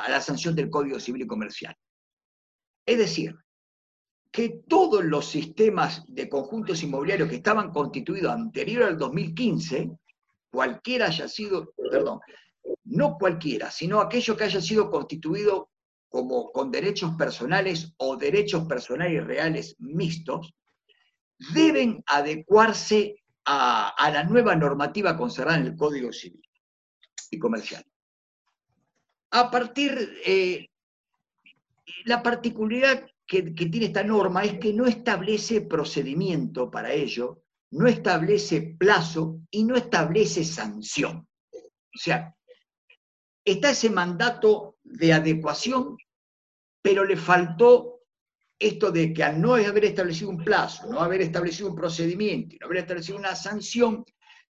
la 0.08 0.20
sanción 0.20 0.54
del 0.54 0.70
Código 0.70 1.00
Civil 1.00 1.22
y 1.22 1.26
Comercial. 1.26 1.76
Es 2.86 2.98
decir, 2.98 3.36
que 4.30 4.60
todos 4.68 5.04
los 5.04 5.28
sistemas 5.28 6.04
de 6.06 6.28
conjuntos 6.28 6.82
inmobiliarios 6.82 7.28
que 7.28 7.36
estaban 7.36 7.72
constituidos 7.72 8.32
anterior 8.32 8.84
al 8.84 8.96
2015, 8.96 9.90
cualquiera 10.50 11.06
haya 11.06 11.26
sido, 11.26 11.72
perdón, 11.90 12.20
no 12.84 13.16
cualquiera, 13.18 13.70
sino 13.70 14.00
aquello 14.00 14.36
que 14.36 14.44
haya 14.44 14.60
sido 14.60 14.90
constituido 14.90 15.70
como 16.08 16.52
con 16.52 16.70
derechos 16.70 17.14
personales 17.16 17.92
o 17.96 18.16
derechos 18.16 18.66
personales 18.66 19.26
reales 19.26 19.74
mixtos, 19.78 20.54
deben 21.52 22.02
adecuarse 22.06 23.16
a, 23.44 24.10
la 24.12 24.24
nueva 24.24 24.56
normativa 24.56 25.16
consagrada 25.16 25.58
en 25.58 25.66
el 25.66 25.76
Código 25.76 26.12
Civil 26.12 26.42
y 27.30 27.38
Comercial. 27.38 27.84
A 29.30 29.50
partir, 29.50 30.20
eh, 30.24 30.68
la 32.04 32.22
particularidad 32.22 33.06
que, 33.26 33.42
tiene 33.42 33.86
esta 33.86 34.04
norma 34.04 34.44
es 34.44 34.58
que 34.58 34.72
no 34.72 34.86
establece 34.86 35.62
procedimiento 35.62 36.70
para 36.70 36.92
ello, 36.92 37.42
no 37.72 37.86
establece 37.86 38.76
plazo 38.78 39.40
y 39.50 39.64
no 39.64 39.76
establece 39.76 40.44
sanción. 40.44 41.26
O 41.52 41.98
sea, 41.98 42.34
está 43.44 43.70
ese 43.70 43.90
mandato 43.90 44.76
de 44.84 45.12
adecuación, 45.12 45.96
pero 46.82 47.04
le 47.04 47.16
faltó 47.16 48.02
esto 48.58 48.90
de 48.90 49.12
que 49.12 49.24
al 49.24 49.40
no 49.40 49.54
haber 49.54 49.84
establecido 49.84 50.30
un 50.30 50.42
plazo, 50.42 50.86
no 50.86 51.00
haber 51.00 51.20
establecido 51.20 51.68
un 51.68 51.76
procedimiento 51.76 52.54
y 52.54 52.58
no 52.58 52.66
haber 52.66 52.78
establecido 52.78 53.18
una 53.18 53.34
sanción, 53.34 54.04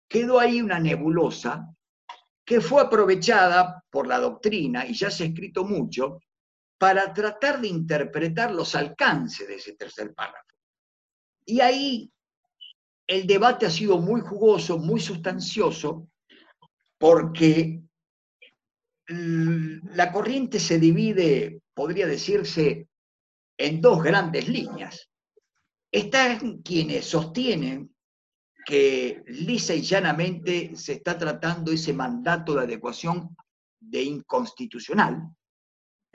quedó 0.08 0.38
ahí 0.38 0.60
una 0.60 0.78
nebulosa 0.78 1.68
que 2.44 2.60
fue 2.60 2.82
aprovechada 2.82 3.82
por 3.88 4.06
la 4.06 4.18
doctrina, 4.18 4.86
y 4.86 4.92
ya 4.92 5.10
se 5.10 5.24
ha 5.24 5.26
escrito 5.28 5.64
mucho, 5.64 6.20
para 6.78 7.12
tratar 7.12 7.60
de 7.60 7.68
interpretar 7.68 8.52
los 8.52 8.74
alcances 8.74 9.46
de 9.46 9.56
ese 9.56 9.74
tercer 9.74 10.14
párrafo. 10.14 10.54
Y 11.46 11.60
ahí 11.60 12.10
el 13.06 13.26
debate 13.26 13.66
ha 13.66 13.70
sido 13.70 13.98
muy 13.98 14.20
jugoso, 14.20 14.78
muy 14.78 15.00
sustancioso, 15.00 16.08
porque 16.98 17.82
la 19.06 20.10
corriente 20.10 20.58
se 20.58 20.78
divide, 20.78 21.60
podría 21.74 22.06
decirse, 22.06 22.88
en 23.58 23.80
dos 23.80 24.02
grandes 24.02 24.48
líneas. 24.48 25.08
Están 25.92 26.62
quienes 26.62 27.04
sostienen 27.04 27.94
que 28.64 29.22
lisa 29.26 29.74
y 29.74 29.82
llanamente 29.82 30.74
se 30.74 30.94
está 30.94 31.18
tratando 31.18 31.70
ese 31.70 31.92
mandato 31.92 32.54
de 32.54 32.62
adecuación 32.62 33.36
de 33.78 34.02
inconstitucional, 34.02 35.28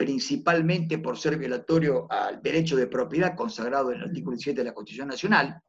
principalmente 0.00 0.96
por 0.96 1.18
ser 1.18 1.36
violatorio 1.36 2.06
al 2.10 2.40
derecho 2.40 2.74
de 2.74 2.86
propiedad 2.86 3.36
consagrado 3.36 3.92
en 3.92 3.98
el 3.98 4.08
artículo 4.08 4.34
17 4.34 4.58
de 4.58 4.64
la 4.64 4.72
Constitución 4.72 5.08
Nacional, 5.08 5.60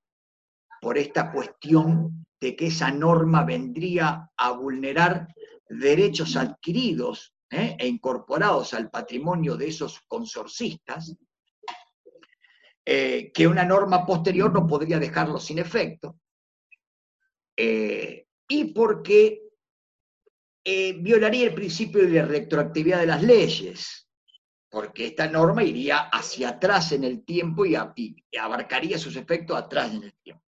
por 0.80 0.98
esta 0.98 1.34
cuestión 1.34 2.26
de 2.40 2.56
que 2.56 2.68
esa 2.68 2.92
norma 2.92 3.44
vendría 3.44 4.30
a 4.38 4.52
vulnerar 4.52 5.28
derechos 5.68 6.38
adquiridos 6.38 7.36
¿eh? 7.50 7.76
e 7.78 7.86
incorporados 7.86 8.74
al 8.74 8.90
patrimonio 8.90 9.58
de 9.58 9.68
esos 9.68 10.00
consorcistas, 10.08 11.14
eh, 12.86 13.34
que 13.34 13.48
una 13.48 13.66
norma 13.66 14.06
posterior 14.06 14.54
no 14.54 14.66
podría 14.66 14.98
dejarlo 14.98 15.40
sin 15.40 15.60
efecto. 15.60 16.16
eh, 17.58 18.28
y 18.48 18.74
porque 18.74 19.42
violaría 20.64 21.48
el 21.48 21.54
principio 21.54 22.08
de 22.08 22.22
retroactividad 22.22 23.00
de 23.00 23.08
las 23.08 23.24
leyes, 23.24 24.01
porque 24.72 25.08
esta 25.08 25.28
norma 25.28 25.64
iría 25.64 26.08
hacia 26.10 26.50
atrás 26.50 26.94
en 26.94 27.04
el 27.04 27.26
tiempo 27.26 27.66
y, 27.66 27.76
abarcaría 28.40 28.98
sus 28.98 29.18
efectos 29.18 29.58
atrás 29.58 29.94
en 29.94 30.04
el 30.04 30.14
tiempo. 30.24 30.44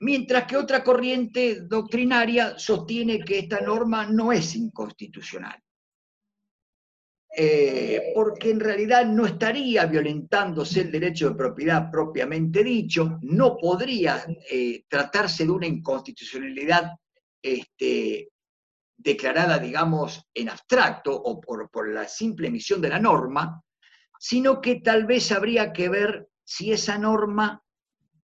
Mientras 0.00 0.44
que 0.44 0.56
otra 0.56 0.82
corriente 0.82 1.60
doctrinaria 1.60 2.58
sostiene 2.58 3.20
que 3.20 3.38
esta 3.38 3.60
norma 3.60 4.06
no 4.06 4.32
es 4.32 4.56
inconstitucional. 4.56 5.56
Eh, 7.36 8.12
porque 8.14 8.50
en 8.50 8.60
realidad 8.60 9.06
no 9.06 9.26
estaría 9.26 9.86
violentándose 9.86 10.82
el 10.82 10.92
derecho 10.92 11.30
de 11.30 11.36
propiedad 11.36 11.90
propiamente 11.90 12.62
dicho, 12.62 13.18
no 13.22 13.56
podría 13.56 14.24
eh, 14.50 14.84
tratarse 14.88 15.44
de 15.44 15.50
una 15.50 15.66
inconstitucionalidad 15.66 16.92
este, 17.42 18.28
declarada, 19.04 19.58
digamos, 19.58 20.26
en 20.32 20.48
abstracto 20.48 21.14
o 21.14 21.40
por, 21.40 21.70
por 21.70 21.92
la 21.92 22.08
simple 22.08 22.48
emisión 22.48 22.80
de 22.80 22.88
la 22.88 22.98
norma, 22.98 23.62
sino 24.18 24.60
que 24.60 24.80
tal 24.80 25.04
vez 25.04 25.30
habría 25.30 25.72
que 25.72 25.90
ver 25.90 26.28
si 26.42 26.72
esa 26.72 26.96
norma 26.96 27.62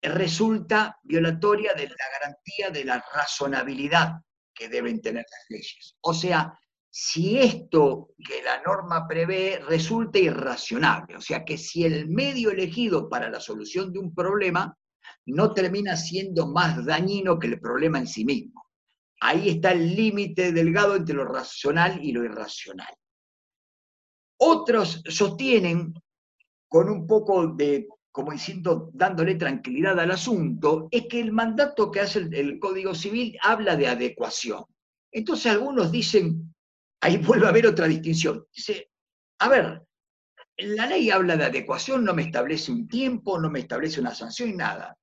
resulta 0.01 0.99
violatoria 1.03 1.73
de 1.73 1.87
la 1.87 1.95
garantía 2.19 2.69
de 2.69 2.83
la 2.83 3.03
razonabilidad 3.13 4.21
que 4.53 4.69
deben 4.69 5.01
tener 5.01 5.25
las 5.29 5.45
leyes. 5.49 5.95
O 6.01 6.13
sea, 6.13 6.59
si 6.89 7.39
esto 7.39 8.09
que 8.17 8.43
la 8.43 8.61
norma 8.61 9.07
prevé 9.07 9.61
resulta 9.67 10.19
irracionable, 10.19 11.17
o 11.17 11.21
sea 11.21 11.43
que 11.43 11.57
si 11.57 11.85
el 11.85 12.07
medio 12.07 12.51
elegido 12.51 13.09
para 13.09 13.29
la 13.29 13.39
solución 13.39 13.91
de 13.91 13.99
un 13.99 14.13
problema 14.13 14.77
no 15.25 15.53
termina 15.53 15.95
siendo 15.95 16.47
más 16.47 16.85
dañino 16.85 17.39
que 17.39 17.47
el 17.47 17.59
problema 17.59 17.99
en 17.99 18.07
sí 18.07 18.23
mismo. 18.25 18.64
Ahí 19.21 19.49
está 19.49 19.71
el 19.71 19.95
límite 19.95 20.51
delgado 20.51 20.95
entre 20.95 21.15
lo 21.15 21.25
racional 21.25 22.03
y 22.03 22.11
lo 22.11 22.23
irracional. 22.23 22.93
Otros 24.37 25.01
sostienen, 25.07 25.93
con 26.67 26.89
un 26.89 27.07
poco 27.07 27.47
de, 27.47 27.87
como 28.11 28.31
diciendo, 28.31 28.89
dándole 28.93 29.35
tranquilidad 29.35 29.99
al 29.99 30.11
asunto, 30.11 30.87
es 30.91 31.07
que 31.07 31.21
el 31.21 31.31
mandato 31.31 31.89
que 31.89 32.01
hace 32.01 32.19
el, 32.19 32.59
Código 32.59 32.93
Civil 32.93 33.37
habla 33.41 33.75
de 33.75 33.87
adecuación. 33.87 34.65
Entonces 35.11 35.51
algunos 35.51 35.91
dicen, 35.91 36.53
ahí 37.01 37.17
vuelve 37.17 37.45
a 37.45 37.49
haber 37.49 37.67
otra 37.67 37.87
distinción. 37.87 38.45
Dice, 38.53 38.91
a 39.39 39.47
ver, 39.47 39.81
la 40.57 40.87
ley 40.87 41.09
habla 41.09 41.37
de 41.37 41.45
adecuación, 41.45 42.03
no 42.03 42.13
me 42.13 42.23
establece 42.23 42.71
un 42.71 42.87
tiempo, 42.87 43.39
no 43.39 43.49
me 43.49 43.59
establece 43.59 44.01
una 44.01 44.13
sanción 44.13 44.49
y 44.49 44.53
nada. 44.53 44.97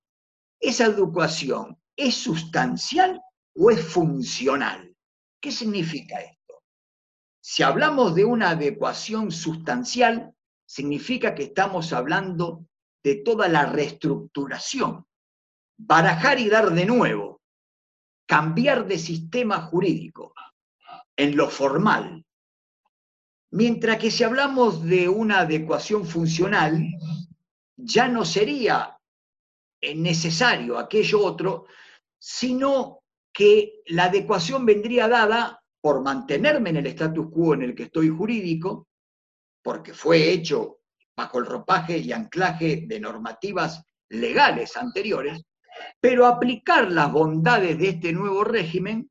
¿Esa 0.61 0.87
adecuación 0.87 1.79
es 1.97 2.15
sustancial 2.15 3.21
o 3.55 3.71
es 3.71 3.85
funcional? 3.85 4.95
¿Qué 5.41 5.51
significa 5.51 6.21
esto? 6.21 6.63
Si 7.41 7.63
hablamos 7.63 8.15
de 8.15 8.25
una 8.25 8.51
adecuación 8.51 9.33
sustancial, 9.33 10.35
significa 10.65 11.35
que 11.35 11.45
estamos 11.45 11.93
hablando 11.93 12.67
de 13.03 13.17
toda 13.17 13.49
la 13.49 13.67
reestructuración, 13.67 15.05
barajar 15.77 16.39
y 16.39 16.49
dar 16.49 16.71
de 16.71 16.87
nuevo, 16.87 17.41
cambiar 18.27 18.87
de 18.87 18.99
sistema 18.99 19.63
jurídico, 19.63 20.33
en 21.17 21.37
lo 21.37 21.51
formal. 21.51 22.25
Mientras 23.51 23.99
que 23.99 24.11
si 24.11 24.25
hablamos 24.25 24.83
de 24.83 25.09
una 25.09 25.41
adecuación 25.41 26.07
funcional, 26.07 26.81
ya 27.77 28.09
no 28.09 28.25
sería 28.25 28.99
necesario 29.97 30.79
aquello 30.79 31.25
otro, 31.25 31.67
sino 32.19 33.02
que 33.33 33.83
la 33.87 34.05
adecuación 34.05 34.67
vendría 34.67 35.09
dada 35.09 35.63
por 35.81 36.03
mantenerme 36.03 36.71
en 36.71 36.77
el 36.77 36.87
status 36.87 37.29
quo 37.31 37.55
en 37.55 37.63
el 37.63 37.75
que 37.75 37.85
estoy 37.85 38.09
jurídico, 38.09 38.89
porque 39.63 39.95
fue 39.95 40.31
hecho 40.31 40.81
bajo 41.17 41.39
el 41.39 41.47
ropaje 41.47 41.99
y 41.99 42.13
anclaje 42.13 42.85
de 42.87 43.01
normativas 43.01 43.85
legales 44.11 44.77
anteriores, 44.77 45.43
pero 46.01 46.27
aplicar 46.27 46.91
las 46.91 47.11
bondades 47.11 47.79
de 47.79 47.89
este 47.89 48.13
nuevo 48.13 48.45
régimen 48.45 49.11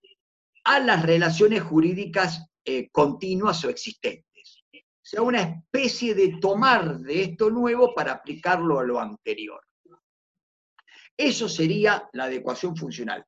a 0.63 0.79
las 0.79 1.03
relaciones 1.03 1.63
jurídicas 1.63 2.45
eh, 2.63 2.89
continuas 2.91 3.63
o 3.65 3.69
existentes. 3.69 4.63
O 4.73 4.79
sea, 5.03 5.21
una 5.23 5.41
especie 5.41 6.13
de 6.13 6.38
tomar 6.39 6.99
de 6.99 7.23
esto 7.23 7.49
nuevo 7.49 7.93
para 7.93 8.13
aplicarlo 8.13 8.79
a 8.79 8.84
lo 8.84 8.99
anterior. 8.99 9.62
Eso 11.17 11.49
sería 11.49 12.07
la 12.13 12.25
adecuación 12.25 12.75
funcional. 12.75 13.25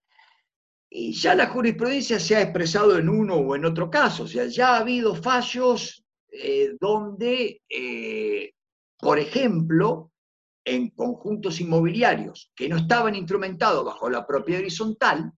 Y 0.95 1.11
ya 1.13 1.33
la 1.33 1.47
jurisprudencia 1.47 2.19
se 2.19 2.35
ha 2.35 2.41
expresado 2.43 2.99
en 2.99 3.09
uno 3.09 3.37
o 3.37 3.55
en 3.55 3.65
otro 3.65 3.89
caso, 3.89 4.25
o 4.25 4.27
sea, 4.27 4.45
ya 4.45 4.75
ha 4.75 4.81
habido 4.81 5.15
fallos 5.15 6.05
eh, 6.31 6.75
donde, 6.79 7.63
eh, 7.67 8.53
por 8.99 9.17
ejemplo, 9.17 10.11
en 10.63 10.91
conjuntos 10.91 11.59
inmobiliarios 11.59 12.51
que 12.55 12.69
no 12.69 12.77
estaban 12.77 13.15
instrumentados 13.15 13.83
bajo 13.83 14.07
la 14.07 14.27
propiedad 14.27 14.61
horizontal, 14.61 15.31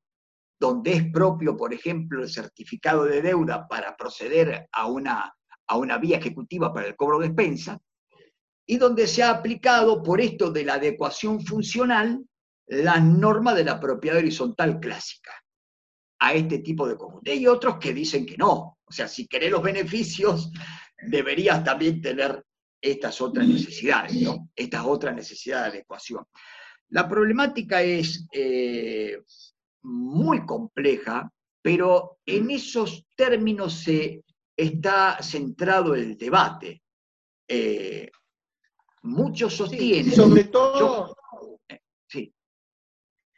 donde 0.59 0.91
es 0.91 1.09
propio, 1.09 1.55
por 1.55 1.73
ejemplo, 1.73 2.21
el 2.21 2.29
certificado 2.29 3.05
de 3.05 3.21
deuda 3.21 3.65
para 3.65 3.95
proceder 3.95 4.67
a 4.73 4.87
una, 4.87 5.33
a 5.67 5.77
una 5.77 5.97
vía 5.97 6.17
ejecutiva 6.17 6.73
para 6.73 6.87
el 6.87 6.97
cobro 6.97 7.19
de 7.19 7.27
expensa, 7.27 7.79
y 8.67 8.75
donde 8.75 9.07
se 9.07 9.23
ha 9.23 9.29
aplicado 9.29 10.03
por 10.03 10.19
esto 10.19 10.51
de 10.51 10.65
la 10.65 10.73
adecuación 10.73 11.39
funcional 11.45 12.25
la 12.67 12.99
norma 12.99 13.53
de 13.53 13.63
la 13.63 13.79
propiedad 13.79 14.17
horizontal 14.17 14.81
clásica 14.81 15.31
a 16.19 16.33
este 16.33 16.59
tipo 16.59 16.87
de 16.87 16.97
conjunto. 16.97 17.31
Hay 17.31 17.47
otros 17.47 17.77
que 17.77 17.93
dicen 17.93 18.25
que 18.25 18.37
no. 18.37 18.77
O 18.85 18.91
sea, 18.91 19.07
si 19.07 19.27
querés 19.27 19.51
los 19.51 19.63
beneficios, 19.63 20.51
deberías 21.07 21.63
también 21.63 22.01
tener 22.01 22.43
estas 22.81 23.19
otras 23.21 23.47
necesidades, 23.47 24.13
¿no? 24.21 24.49
Estas 24.55 24.85
otras 24.85 25.15
necesidades 25.15 25.73
de 25.73 25.77
adecuación. 25.79 26.25
La 26.89 27.07
problemática 27.09 27.81
es, 27.81 28.27
eh, 28.31 29.17
muy 29.83 30.45
compleja, 30.45 31.31
pero 31.61 32.19
en 32.25 32.51
esos 32.51 33.05
términos 33.15 33.73
se 33.73 34.23
está 34.55 35.21
centrado 35.21 35.95
el 35.95 36.17
debate. 36.17 36.81
Eh, 37.47 38.09
muchos 39.03 39.53
sostienen. 39.53 40.13
sobre 40.13 40.45
todo. 40.45 41.07
Sí. 41.07 41.13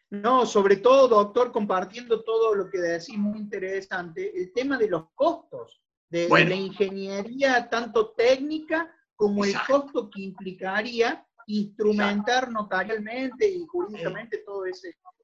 No, 0.10 0.46
sobre 0.46 0.78
todo, 0.78 1.08
doctor, 1.08 1.52
compartiendo 1.52 2.24
todo 2.24 2.56
lo 2.56 2.70
que 2.70 2.80
decís, 2.80 3.18
muy 3.18 3.40
interesante, 3.40 4.32
el 4.36 4.54
tema 4.54 4.78
de 4.78 4.90
los 4.90 5.10
costos 5.14 5.82
de, 6.10 6.30
la 6.30 6.56
ingeniería, 6.56 7.70
tanto 7.70 8.12
técnica 8.12 8.94
como 9.16 9.44
el 9.44 9.54
costo 9.68 10.10
que 10.10 10.22
implicaría 10.22 11.26
instrumentar 11.48 12.52
notarialmente 12.52 13.50
y 13.50 13.66
jurídicamente 13.66 14.40
toda 14.46 14.70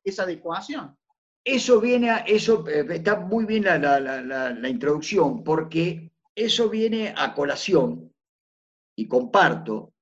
esa 0.04 0.24
adecuación. 0.24 0.98
Eso 1.46 1.82
viene 1.82 2.10
a, 2.10 2.17
eso 2.19 2.67
eh, 2.67 2.86
está 2.89 3.19
muy 3.19 3.46
bien 3.46 3.63
la, 3.65 4.69
introducción, 4.69 5.43
porque 5.43 6.12
eso 6.36 6.69
viene 6.69 7.13
a 7.15 7.34
colación, 7.34 8.13
y 8.96 9.08
comparto, 9.08 9.93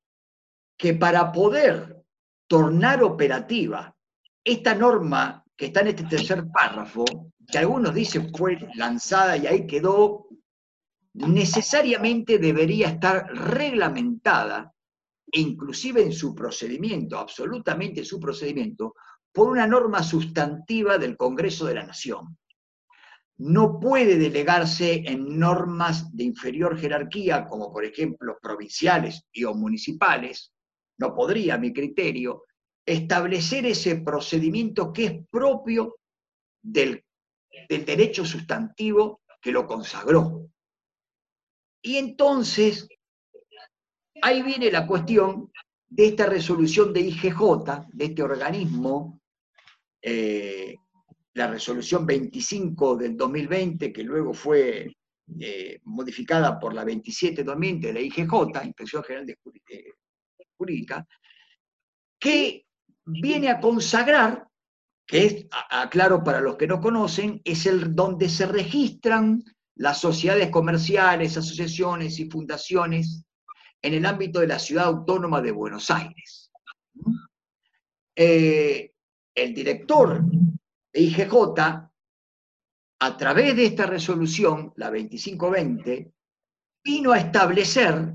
que 0.78 0.94
para 0.94 1.32
poder 1.32 2.04
tornar 2.48 3.04
operativa 3.04 3.96
esta 4.43 4.75
norma 4.75 5.43
que 5.56 5.67
está 5.67 5.82
en 5.82 5.88
este 5.88 6.04
tercer 6.06 6.45
párrafo, 6.51 7.06
que 7.47 7.58
algunos 7.58 7.93
dicen 7.93 8.34
fue 8.36 8.58
lanzada 8.75 9.38
y 9.38 9.47
ahí 9.47 9.67
quedó, 9.67 10.27
necesariamente 11.13 12.39
debería 12.39 12.89
estar 12.89 13.27
reglamentada, 13.27 14.73
e 15.32 15.39
inclusive 15.39 16.01
en 16.01 16.12
su 16.12 16.34
procedimiento, 16.34 17.17
absolutamente 17.17 18.01
en 18.01 18.06
su 18.06 18.19
procedimiento, 18.19 18.95
por 19.32 19.49
una 19.49 19.67
norma 19.67 20.04
sustantiva 20.04 20.97
del 20.97 21.15
Congreso 21.15 21.65
de 21.65 21.75
la 21.75 21.86
Nación. 21.86 22.38
No 23.38 23.80
puede 23.80 24.17
delegarse 24.17 25.04
en 25.06 25.39
normas 25.39 26.15
de 26.15 26.25
inferior 26.25 26.77
jerarquía, 26.77 27.45
como 27.45 27.71
por 27.71 27.86
ejemplo 27.86 28.38
provinciales 28.41 29.25
y 29.32 29.45
o 29.45 29.54
municipales, 29.54 30.54
no 30.97 31.15
podría, 31.15 31.56
a 31.56 31.58
mi 31.58 31.73
criterio, 31.73 32.43
establecer 32.91 33.65
ese 33.65 33.97
procedimiento 33.97 34.91
que 34.91 35.06
es 35.06 35.27
propio 35.30 35.97
del, 36.62 37.04
del 37.69 37.86
derecho 37.86 38.25
sustantivo 38.25 39.21
que 39.41 39.51
lo 39.51 39.65
consagró. 39.65 40.49
Y 41.82 41.97
entonces, 41.97 42.88
ahí 44.21 44.43
viene 44.43 44.71
la 44.71 44.86
cuestión 44.86 45.51
de 45.88 46.08
esta 46.08 46.25
resolución 46.27 46.93
de 46.93 47.01
IGJ, 47.01 47.88
de 47.91 48.06
este 48.06 48.23
organismo 48.23 49.21
eh, 50.01 50.75
la 51.34 51.47
resolución 51.47 52.06
25 52.06 52.95
del 52.97 53.15
2020, 53.15 53.93
que 53.93 54.04
luego 54.04 54.34
fue 54.34 54.95
eh, 55.39 55.80
modificada 55.84 56.60
por 56.60 56.73
la 56.73 56.84
27 56.84 57.43
2020 57.43 57.88
de 57.88 57.93
la 57.93 58.01
IGJ, 58.01 58.65
Inspección 58.65 59.04
General 59.04 59.25
de 59.25 59.38
Jurídica, 60.58 61.08
que 62.19 62.65
viene 63.06 63.50
a 63.50 63.60
consagrar 63.60 64.48
que 65.06 65.26
es, 65.26 65.46
aclaro 65.70 66.24
para 66.24 66.40
los 66.40 66.56
que 66.56 66.68
no 66.68 66.80
conocen, 66.80 67.42
es 67.44 67.66
el 67.66 67.94
donde 67.94 68.30
se 68.30 68.46
registran 68.46 69.44
las 69.76 70.00
sociedades 70.00 70.50
comerciales, 70.50 71.36
asociaciones 71.36 72.18
y 72.20 72.30
fundaciones 72.30 73.26
en 73.82 73.94
el 73.94 74.06
ámbito 74.06 74.40
de 74.40 74.48
la 74.48 74.60
ciudad 74.60 74.86
autónoma 74.86 75.42
de 75.42 75.52
Buenos 75.52 75.90
Aires. 75.90 76.52
Eh, 78.16 78.94
el 79.36 79.54
director 79.54 80.24
de 80.94 81.02
IGJ, 81.02 81.34
a 83.00 83.18
través 83.18 83.56
de 83.56 83.66
esta 83.66 83.88
resolución, 83.88 84.72
la 84.76 84.92
2520, 84.92 86.14
vino 86.84 87.12
a 87.12 87.20
establecer, 87.20 88.14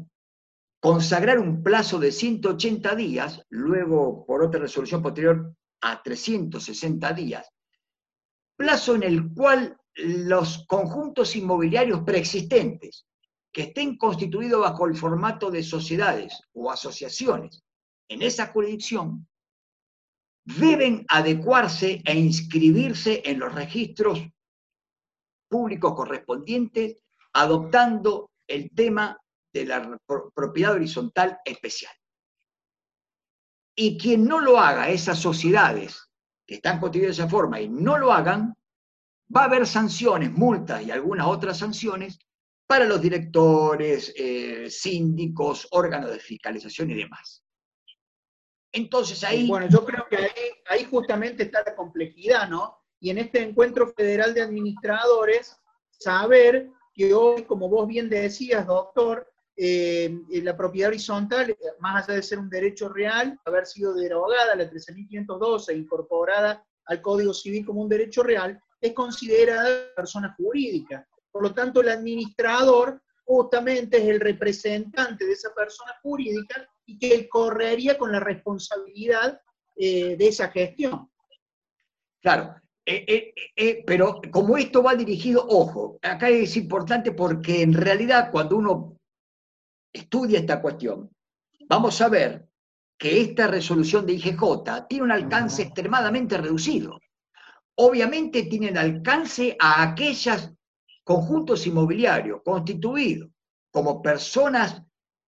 consagrar 0.86 1.40
un 1.40 1.64
plazo 1.64 1.98
de 1.98 2.12
180 2.12 2.94
días, 2.94 3.42
luego 3.48 4.24
por 4.24 4.44
otra 4.44 4.60
resolución 4.60 5.02
posterior 5.02 5.52
a 5.80 6.00
360 6.00 7.12
días, 7.12 7.50
plazo 8.56 8.94
en 8.94 9.02
el 9.02 9.34
cual 9.34 9.76
los 9.96 10.64
conjuntos 10.68 11.34
inmobiliarios 11.34 12.02
preexistentes 12.02 13.04
que 13.52 13.62
estén 13.62 13.98
constituidos 13.98 14.60
bajo 14.60 14.86
el 14.86 14.96
formato 14.96 15.50
de 15.50 15.64
sociedades 15.64 16.40
o 16.52 16.70
asociaciones 16.70 17.64
en 18.08 18.22
esa 18.22 18.46
jurisdicción 18.52 19.26
deben 20.44 21.04
adecuarse 21.08 22.00
e 22.04 22.14
inscribirse 22.16 23.22
en 23.24 23.40
los 23.40 23.52
registros 23.52 24.22
públicos 25.48 25.96
correspondientes, 25.96 27.02
adoptando 27.32 28.30
el 28.46 28.70
tema 28.70 29.20
de 29.58 29.66
la 29.66 29.98
propiedad 30.34 30.72
horizontal 30.72 31.38
especial. 31.44 31.92
Y 33.74 33.98
quien 33.98 34.24
no 34.24 34.40
lo 34.40 34.58
haga, 34.58 34.88
esas 34.88 35.18
sociedades 35.18 36.08
que 36.46 36.56
están 36.56 36.80
constituidas 36.80 37.16
de 37.16 37.22
esa 37.22 37.30
forma 37.30 37.60
y 37.60 37.68
no 37.68 37.98
lo 37.98 38.12
hagan, 38.12 38.54
va 39.34 39.42
a 39.42 39.44
haber 39.44 39.66
sanciones, 39.66 40.32
multas 40.32 40.82
y 40.82 40.90
algunas 40.90 41.26
otras 41.26 41.58
sanciones 41.58 42.18
para 42.66 42.84
los 42.84 43.00
directores, 43.00 44.12
eh, 44.16 44.68
síndicos, 44.70 45.68
órganos 45.70 46.10
de 46.10 46.18
fiscalización 46.18 46.90
y 46.90 46.94
demás. 46.94 47.44
Entonces 48.72 49.22
ahí... 49.24 49.46
Bueno, 49.46 49.68
yo 49.68 49.84
creo 49.84 50.06
que 50.08 50.30
ahí, 50.68 50.84
justamente 50.84 51.44
está 51.44 51.62
la 51.64 51.74
complejidad, 51.74 52.48
¿no? 52.48 52.78
Y 53.00 53.10
en 53.10 53.18
este 53.18 53.42
encuentro 53.42 53.92
federal 53.92 54.34
de 54.34 54.42
administradores, 54.42 55.56
saber 55.90 56.70
que 56.94 57.14
hoy, 57.14 57.44
como 57.44 57.68
vos 57.68 57.86
bien 57.86 58.08
decías, 58.08 58.66
doctor, 58.66 59.32
eh, 59.56 60.14
la 60.42 60.56
propiedad 60.56 60.88
horizontal, 60.88 61.56
más 61.80 62.04
allá 62.04 62.16
de 62.16 62.22
ser 62.22 62.38
un 62.38 62.50
derecho 62.50 62.88
real, 62.88 63.38
haber 63.44 63.66
sido 63.66 63.94
derogada 63.94 64.54
la 64.54 64.70
13.512 64.70 65.70
e 65.70 65.76
incorporada 65.76 66.64
al 66.86 67.00
Código 67.00 67.32
Civil 67.32 67.64
como 67.64 67.82
un 67.82 67.88
derecho 67.88 68.22
real, 68.22 68.60
es 68.80 68.92
considerada 68.92 69.94
persona 69.94 70.34
jurídica. 70.36 71.06
Por 71.30 71.42
lo 71.42 71.54
tanto, 71.54 71.80
el 71.80 71.88
administrador 71.88 73.00
justamente 73.24 73.98
es 73.98 74.04
el 74.04 74.20
representante 74.20 75.26
de 75.26 75.32
esa 75.32 75.52
persona 75.54 75.92
jurídica 76.02 76.68
y 76.86 76.98
que 76.98 77.28
correría 77.28 77.98
con 77.98 78.12
la 78.12 78.20
responsabilidad 78.20 79.40
eh, 79.74 80.16
de 80.16 80.28
esa 80.28 80.48
gestión. 80.48 81.10
Claro, 82.22 82.54
eh, 82.84 83.34
eh, 83.56 83.82
pero 83.84 84.20
como 84.30 84.56
esto 84.56 84.82
va 84.82 84.94
dirigido, 84.94 85.44
ojo, 85.48 85.98
acá 86.02 86.28
es 86.28 86.56
importante 86.56 87.10
porque 87.12 87.62
en 87.62 87.74
realidad 87.74 88.30
cuando 88.30 88.56
uno 88.56 88.95
estudia 89.96 90.38
esta 90.38 90.60
cuestión, 90.60 91.10
vamos 91.68 92.00
a 92.00 92.08
ver 92.08 92.48
que 92.98 93.20
esta 93.20 93.46
resolución 93.46 94.06
de 94.06 94.14
IGJ 94.14 94.86
tiene 94.88 95.04
un 95.04 95.12
alcance 95.12 95.62
extremadamente 95.62 96.38
reducido. 96.38 97.00
Obviamente 97.76 98.44
tienen 98.44 98.78
alcance 98.78 99.56
a 99.60 99.82
aquellos 99.82 100.50
conjuntos 101.04 101.66
inmobiliarios 101.66 102.40
constituidos 102.44 103.30
como 103.70 104.00
personas 104.00 104.82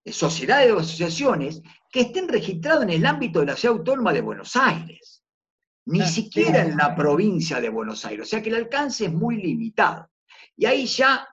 sociedades 0.06 0.72
o 0.72 0.78
asociaciones 0.78 1.60
que 1.90 2.00
estén 2.00 2.28
registrados 2.28 2.84
en 2.84 2.90
el 2.90 3.06
ámbito 3.06 3.40
de 3.40 3.46
la 3.46 3.56
ciudad 3.56 3.76
autónoma 3.76 4.12
de 4.12 4.22
Buenos 4.22 4.56
Aires, 4.56 5.22
ni 5.86 6.02
siquiera 6.02 6.62
en 6.62 6.76
la 6.76 6.94
provincia 6.94 7.60
de 7.60 7.68
Buenos 7.68 8.04
Aires, 8.06 8.26
o 8.26 8.28
sea 8.28 8.42
que 8.42 8.48
el 8.48 8.56
alcance 8.56 9.06
es 9.06 9.12
muy 9.12 9.36
limitado. 9.36 10.10
Y 10.56 10.64
ahí 10.66 10.86
ya 10.86 11.28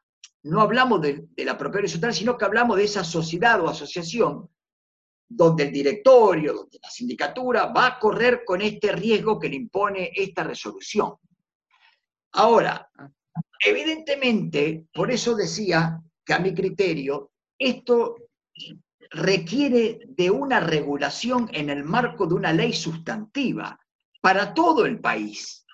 no 0.46 0.62
hablamos 0.62 1.02
de, 1.02 1.28
la 1.38 1.58
propiedad 1.58 1.86
horizontal, 1.86 2.14
sino 2.14 2.38
que 2.38 2.46
hablamos 2.46 2.78
de 2.78 2.84
esa 2.84 3.04
sociedad 3.04 3.60
o 3.62 3.68
asociación 3.68 4.48
donde 5.28 5.64
el 5.64 5.72
directorio, 5.72 6.54
donde 6.54 6.78
la 6.82 6.90
sindicatura 6.90 7.66
va 7.68 7.88
a 7.88 8.00
correr 8.00 8.44
con 8.46 8.62
este 8.62 8.92
riesgo 8.92 9.40
que 9.40 9.50
le 9.50 9.56
impone 9.56 10.12
esta 10.16 10.44
resolución. 10.44 11.16
Ahora, 12.34 12.88
evidentemente, 13.60 14.86
por 14.94 15.10
eso 15.10 15.34
decía 15.36 16.00
que 16.24 16.34
a 16.34 16.40
mi 16.40 16.54
criterio, 16.54 17.32
esto 17.58 18.16
requiere 19.10 20.02
de 20.10 20.30
una 20.30 20.60
regulación 20.60 21.50
en 21.54 21.72
el 21.72 21.84
marco 21.84 22.28
de 22.28 22.36
una 22.36 22.54
ley 22.54 22.72
sustantiva 22.72 23.80
para 24.22 24.54
todo 24.54 24.86
el 24.86 25.00
país, 25.00 25.66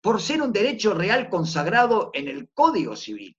por 0.00 0.20
ser 0.22 0.42
un 0.42 0.52
derecho 0.52 0.94
real 0.94 1.28
consagrado 1.28 2.10
en 2.14 2.28
el 2.28 2.48
Código 2.50 2.94
Civil. 2.94 3.36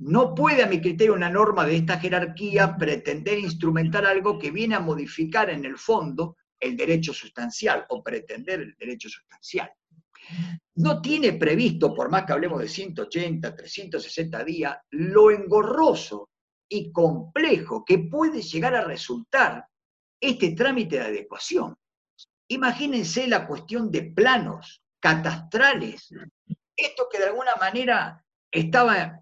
No 0.00 0.34
puede, 0.34 0.62
a 0.62 0.66
mi 0.66 0.80
criterio, 0.80 1.12
una 1.12 1.28
norma 1.28 1.66
de 1.66 1.76
esta 1.76 1.98
jerarquía 1.98 2.74
pretender 2.78 3.38
instrumentar 3.38 4.06
algo 4.06 4.38
que 4.38 4.50
viene 4.50 4.74
a 4.74 4.80
modificar 4.80 5.50
en 5.50 5.66
el 5.66 5.76
fondo 5.76 6.38
el 6.58 6.74
derecho 6.74 7.12
sustancial 7.12 7.84
o 7.90 8.02
pretender 8.02 8.60
el 8.60 8.74
derecho 8.76 9.10
sustancial. 9.10 9.70
No 10.76 11.02
tiene 11.02 11.34
previsto, 11.34 11.92
por 11.92 12.10
más 12.10 12.24
que 12.24 12.32
hablemos 12.32 12.60
de 12.60 12.68
180, 12.68 13.54
360 13.54 14.44
días, 14.44 14.78
lo 14.90 15.30
engorroso 15.30 16.30
y 16.66 16.90
complejo 16.90 17.84
que 17.84 17.98
puede 17.98 18.40
llegar 18.40 18.74
a 18.74 18.84
resultar 18.84 19.66
este 20.18 20.52
trámite 20.52 20.96
de 20.96 21.02
adecuación. 21.02 21.76
Imagínense 22.48 23.26
la 23.26 23.46
cuestión 23.46 23.90
de 23.90 24.02
planos 24.02 24.82
catastrales, 24.98 26.08
esto 26.74 27.06
que 27.10 27.18
de 27.18 27.26
alguna 27.26 27.54
manera 27.60 28.24
estaba 28.50 29.20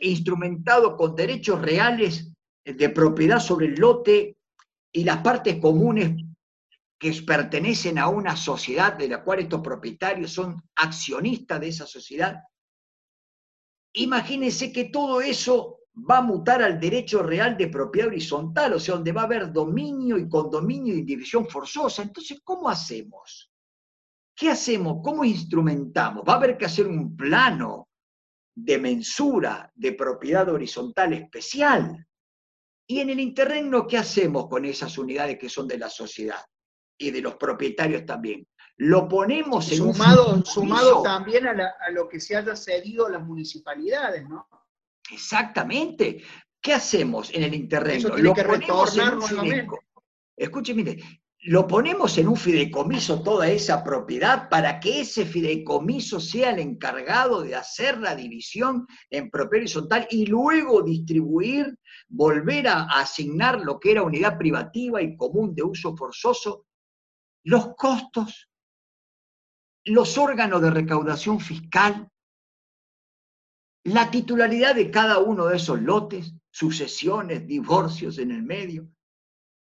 instrumentado 0.00 0.96
con 0.96 1.14
derechos 1.14 1.60
reales 1.60 2.32
de 2.64 2.88
propiedad 2.90 3.40
sobre 3.40 3.66
el 3.66 3.74
lote 3.74 4.36
y 4.92 5.04
las 5.04 5.18
partes 5.18 5.58
comunes 5.58 6.24
que 6.98 7.12
pertenecen 7.22 7.98
a 7.98 8.08
una 8.08 8.36
sociedad 8.36 8.94
de 8.94 9.08
la 9.08 9.22
cual 9.22 9.40
estos 9.40 9.60
propietarios 9.60 10.32
son 10.32 10.60
accionistas 10.74 11.60
de 11.60 11.68
esa 11.68 11.86
sociedad. 11.86 12.42
Imagínense 13.94 14.72
que 14.72 14.86
todo 14.86 15.20
eso 15.20 15.78
va 16.10 16.18
a 16.18 16.22
mutar 16.22 16.62
al 16.62 16.78
derecho 16.78 17.22
real 17.22 17.56
de 17.56 17.68
propiedad 17.68 18.08
horizontal, 18.08 18.74
o 18.74 18.80
sea, 18.80 18.94
donde 18.94 19.12
va 19.12 19.22
a 19.22 19.24
haber 19.24 19.52
dominio 19.52 20.18
y 20.18 20.28
condominio 20.28 20.94
y 20.94 21.02
división 21.02 21.48
forzosa. 21.48 22.02
Entonces, 22.02 22.40
¿cómo 22.44 22.68
hacemos? 22.68 23.50
¿Qué 24.34 24.50
hacemos? 24.50 24.98
¿Cómo 25.02 25.24
instrumentamos? 25.24 26.24
Va 26.28 26.34
a 26.34 26.36
haber 26.36 26.56
que 26.56 26.66
hacer 26.66 26.86
un 26.86 27.16
plano 27.16 27.87
de 28.64 28.78
mensura 28.78 29.70
de 29.74 29.92
propiedad 29.92 30.48
horizontal 30.48 31.12
especial. 31.12 32.06
Y 32.86 33.00
en 33.00 33.10
el 33.10 33.20
interregno, 33.20 33.86
¿qué 33.86 33.98
hacemos 33.98 34.48
con 34.48 34.64
esas 34.64 34.98
unidades 34.98 35.38
que 35.38 35.48
son 35.48 35.68
de 35.68 35.78
la 35.78 35.88
sociedad 35.88 36.40
y 36.98 37.10
de 37.10 37.20
los 37.20 37.36
propietarios 37.36 38.04
también? 38.04 38.46
Lo 38.78 39.08
ponemos 39.08 39.70
en 39.70 39.78
sumado, 39.78 40.34
un 40.34 40.44
sumado 40.44 41.02
también 41.02 41.46
a, 41.46 41.74
a, 41.80 41.90
lo 41.90 42.08
que 42.08 42.20
se 42.20 42.36
haya 42.36 42.54
cedido 42.54 43.06
a 43.06 43.10
las 43.10 43.24
municipalidades, 43.24 44.28
¿no? 44.28 44.48
Exactamente. 45.10 46.22
¿Qué 46.60 46.72
hacemos 46.72 47.32
en 47.34 47.44
el 47.44 47.54
interregno? 47.54 48.16
Lo 48.16 48.34
ponemos 48.34 48.96
en 48.96 49.14
un 49.14 49.22
fideicomiso. 49.22 49.78
Lo 51.42 51.68
ponemos 51.68 52.18
en 52.18 52.26
un 52.26 52.36
fideicomiso 52.36 53.22
toda 53.22 53.48
esa 53.48 53.84
propiedad 53.84 54.48
para 54.48 54.80
que 54.80 55.02
ese 55.02 55.24
fideicomiso 55.24 56.18
sea 56.18 56.50
el 56.50 56.58
encargado 56.58 57.42
de 57.42 57.54
hacer 57.54 57.98
la 57.98 58.16
división 58.16 58.86
en 59.08 59.30
propiedad 59.30 59.62
horizontal 59.62 60.08
y 60.10 60.26
luego 60.26 60.82
distribuir, 60.82 61.78
volver 62.08 62.66
a 62.66 62.82
asignar 62.84 63.60
lo 63.60 63.78
que 63.78 63.92
era 63.92 64.02
unidad 64.02 64.36
privativa 64.36 65.00
y 65.00 65.16
común 65.16 65.54
de 65.54 65.62
uso 65.62 65.96
forzoso, 65.96 66.66
los 67.44 67.74
costos, 67.76 68.50
los 69.84 70.18
órganos 70.18 70.60
de 70.60 70.70
recaudación 70.70 71.38
fiscal, 71.38 72.10
la 73.84 74.10
titularidad 74.10 74.74
de 74.74 74.90
cada 74.90 75.18
uno 75.18 75.46
de 75.46 75.56
esos 75.56 75.80
lotes, 75.80 76.34
sucesiones, 76.50 77.46
divorcios 77.46 78.18
en 78.18 78.32
el 78.32 78.42
medio. 78.42 78.88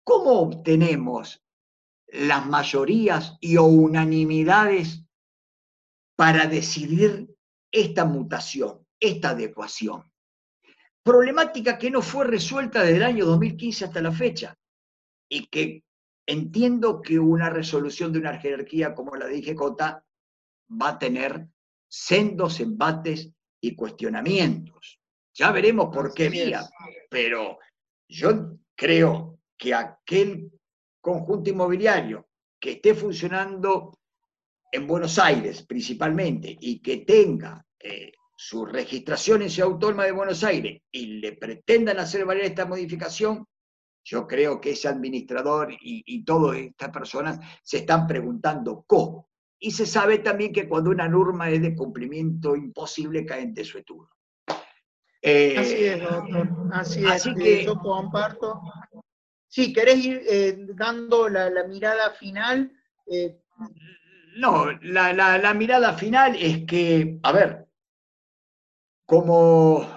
¿Cómo 0.04 0.32
obtenemos 0.40 1.44
las 2.12 2.46
mayorías 2.46 3.38
y 3.40 3.58
o 3.58 3.64
unanimidades 3.64 5.04
para 6.16 6.48
decidir 6.48 7.34
esta 7.72 8.06
mutación, 8.06 8.86
esta 9.00 9.32
adecuación? 9.32 10.12
Problemática 11.04 11.78
que 11.78 11.92
no 11.92 12.02
fue 12.02 12.26
resuelta 12.26 12.82
desde 12.82 12.98
el 12.98 13.04
año 13.04 13.26
2015 13.26 13.86
hasta 13.86 14.02
la 14.02 14.12
fecha 14.12 14.58
y 15.30 15.48
que 15.48 15.84
entiendo 16.28 17.02
que 17.02 17.18
una 17.18 17.50
resolución 17.50 18.12
de 18.14 18.20
una 18.20 18.38
jerarquía 18.40 18.94
como 18.94 19.16
la 19.16 19.26
de 19.26 19.38
IGJ 19.38 19.62
va 20.82 20.90
a 20.90 21.00
tener 21.00 21.48
sendos 21.88 22.60
embates 22.60 23.32
y 23.62 23.76
cuestionamientos. 23.76 25.00
Ya 25.34 25.52
veremos 25.52 25.90
por 25.94 26.14
qué 26.14 26.30
vía, 26.30 26.70
pero 27.10 27.60
yo 28.08 28.58
creo 28.76 29.40
que 29.58 29.74
aquel 29.74 30.52
conjunto 31.02 31.50
inmobiliario 31.50 32.28
que 32.60 32.72
esté 32.72 32.94
funcionando 32.94 33.98
en 34.72 34.86
Buenos 34.86 35.18
Aires 35.18 35.64
principalmente 35.64 36.56
y 36.60 36.80
que 36.80 36.98
tenga 36.98 37.66
eh, 37.80 38.12
su 38.36 38.66
registración 38.66 39.42
en 39.42 39.50
Ciudad 39.50 39.72
Autónoma 39.72 40.06
de 40.06 40.12
Buenos 40.12 40.44
Aires 40.44 40.82
y 40.92 41.20
le 41.20 41.34
pretendan 41.34 42.00
hacer 42.00 42.26
valer 42.26 42.46
esta 42.46 42.66
modificación, 42.66 43.46
yo 44.04 44.28
creo 44.28 44.62
que 44.62 44.72
ese 44.72 44.88
administrador 44.88 45.74
y, 45.74 46.04
y 46.06 46.24
todas 46.24 46.58
estas 46.58 46.90
personas 46.90 47.40
se 47.64 47.78
están 47.78 48.08
preguntando 48.08 48.84
cómo. 48.88 49.30
Y 49.60 49.72
se 49.72 49.86
sabe 49.86 50.20
también 50.20 50.54
que 50.54 50.70
cuando 50.70 50.90
una 50.90 51.10
norma 51.10 51.50
es 51.50 51.62
de 51.62 51.76
cumplimiento 51.76 52.56
imposible 52.56 53.26
cae 53.26 53.42
en 53.42 53.54
desuetudo. 53.54 54.10
Eh, 55.22 55.58
así 55.58 55.86
es, 55.86 56.02
doctor. 56.02 56.50
Así, 56.72 57.06
es. 57.06 57.24
Que, 57.36 57.66
yo 57.66 57.78
comparto. 57.78 58.62
Sí, 59.50 59.74
¿querés 59.74 60.06
ir 60.06 60.22
eh, 60.30 60.56
dando 60.76 61.28
la, 61.28 61.50
mirada 61.68 62.12
final? 62.12 62.72
Eh, 63.08 63.42
no, 64.38 64.72
la, 64.84 65.54
mirada 65.56 65.94
final 65.94 66.36
es 66.36 66.66
que, 66.68 67.20
a 67.24 67.32
ver, 67.32 67.68
como 69.08 69.88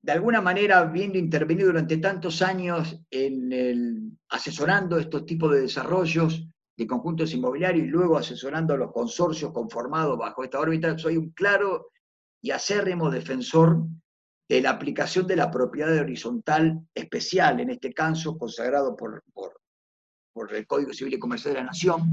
de 0.00 0.12
alguna 0.12 0.40
manera 0.40 0.78
habiendo 0.78 1.18
intervenido 1.18 1.68
durante 1.68 1.96
tantos 1.96 2.40
años 2.40 3.00
en 3.10 4.16
asesorando 4.28 4.96
estos 4.96 5.26
tipos 5.26 5.52
de 5.52 5.62
desarrollos 5.62 6.46
de 6.76 6.86
conjuntos 6.86 7.34
inmobiliarios 7.34 7.86
y 7.86 7.90
luego 7.90 8.16
asesorando 8.16 8.74
a 8.74 8.76
los 8.78 8.92
consorcios 8.92 9.52
conformados 9.52 10.16
bajo 10.16 10.44
esta 10.44 10.60
órbita, 10.60 10.96
soy 10.96 11.16
un 11.16 11.30
claro 11.30 11.90
y 12.40 12.52
acérrimo 12.52 13.10
defensor 13.10 13.86
de 14.52 14.60
la 14.60 14.68
aplicación 14.68 15.26
de 15.26 15.34
la 15.34 15.50
propiedad 15.50 15.96
horizontal 15.98 16.86
especial, 16.94 17.60
en 17.60 17.70
este 17.70 17.94
caso 17.94 18.36
consagrado 18.36 18.94
por, 18.94 19.24
por, 19.32 19.58
por 20.30 20.54
el 20.54 20.66
Código 20.66 20.92
Civil 20.92 21.14
y 21.14 21.18
Comercial 21.18 21.54
de 21.54 21.60
la 21.60 21.66
Nación, 21.68 22.12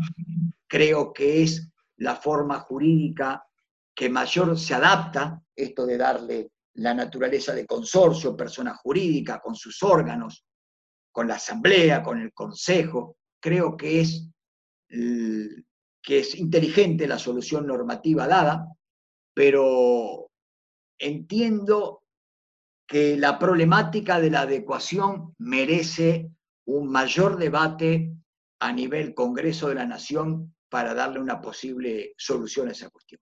creo 0.66 1.12
que 1.12 1.44
es 1.44 1.70
la 1.98 2.16
forma 2.16 2.62
jurídica 2.62 3.46
que 3.94 4.10
mayor 4.10 4.58
se 4.58 4.74
adapta, 4.74 5.42
esto 5.54 5.86
de 5.86 5.98
darle 5.98 6.52
la 6.76 6.94
naturaleza 6.94 7.54
de 7.54 7.66
consorcio, 7.66 8.38
persona 8.38 8.74
jurídica, 8.74 9.42
con 9.42 9.54
sus 9.54 9.84
órganos, 9.84 10.46
con 11.12 11.28
la 11.28 11.36
asamblea, 11.36 12.02
con 12.02 12.22
el 12.22 12.32
consejo, 12.32 13.18
creo 13.42 13.76
que 13.76 14.00
es, 14.00 14.30
que 14.88 16.20
es 16.20 16.36
inteligente 16.36 17.06
la 17.06 17.20
solución 17.20 17.68
normativa 17.68 18.28
dada, 18.28 18.66
pero 19.34 20.32
entiendo 20.98 21.99
que 22.90 23.16
la 23.18 23.38
problemática 23.38 24.20
de 24.20 24.32
la 24.32 24.42
adecuación 24.42 25.36
merece 25.38 26.32
un 26.66 26.92
mayor 26.92 27.38
debate 27.38 28.12
a 28.60 28.74
nivel 28.74 29.14
Congreso 29.14 29.70
de 29.70 29.76
la 29.76 29.86
Nación 29.86 30.56
para 30.70 30.96
darle 30.96 31.20
una 31.20 31.40
posible 31.40 32.16
solución 32.18 32.68
a 32.68 32.72
esa 32.72 32.90
cuestión. 32.90 33.22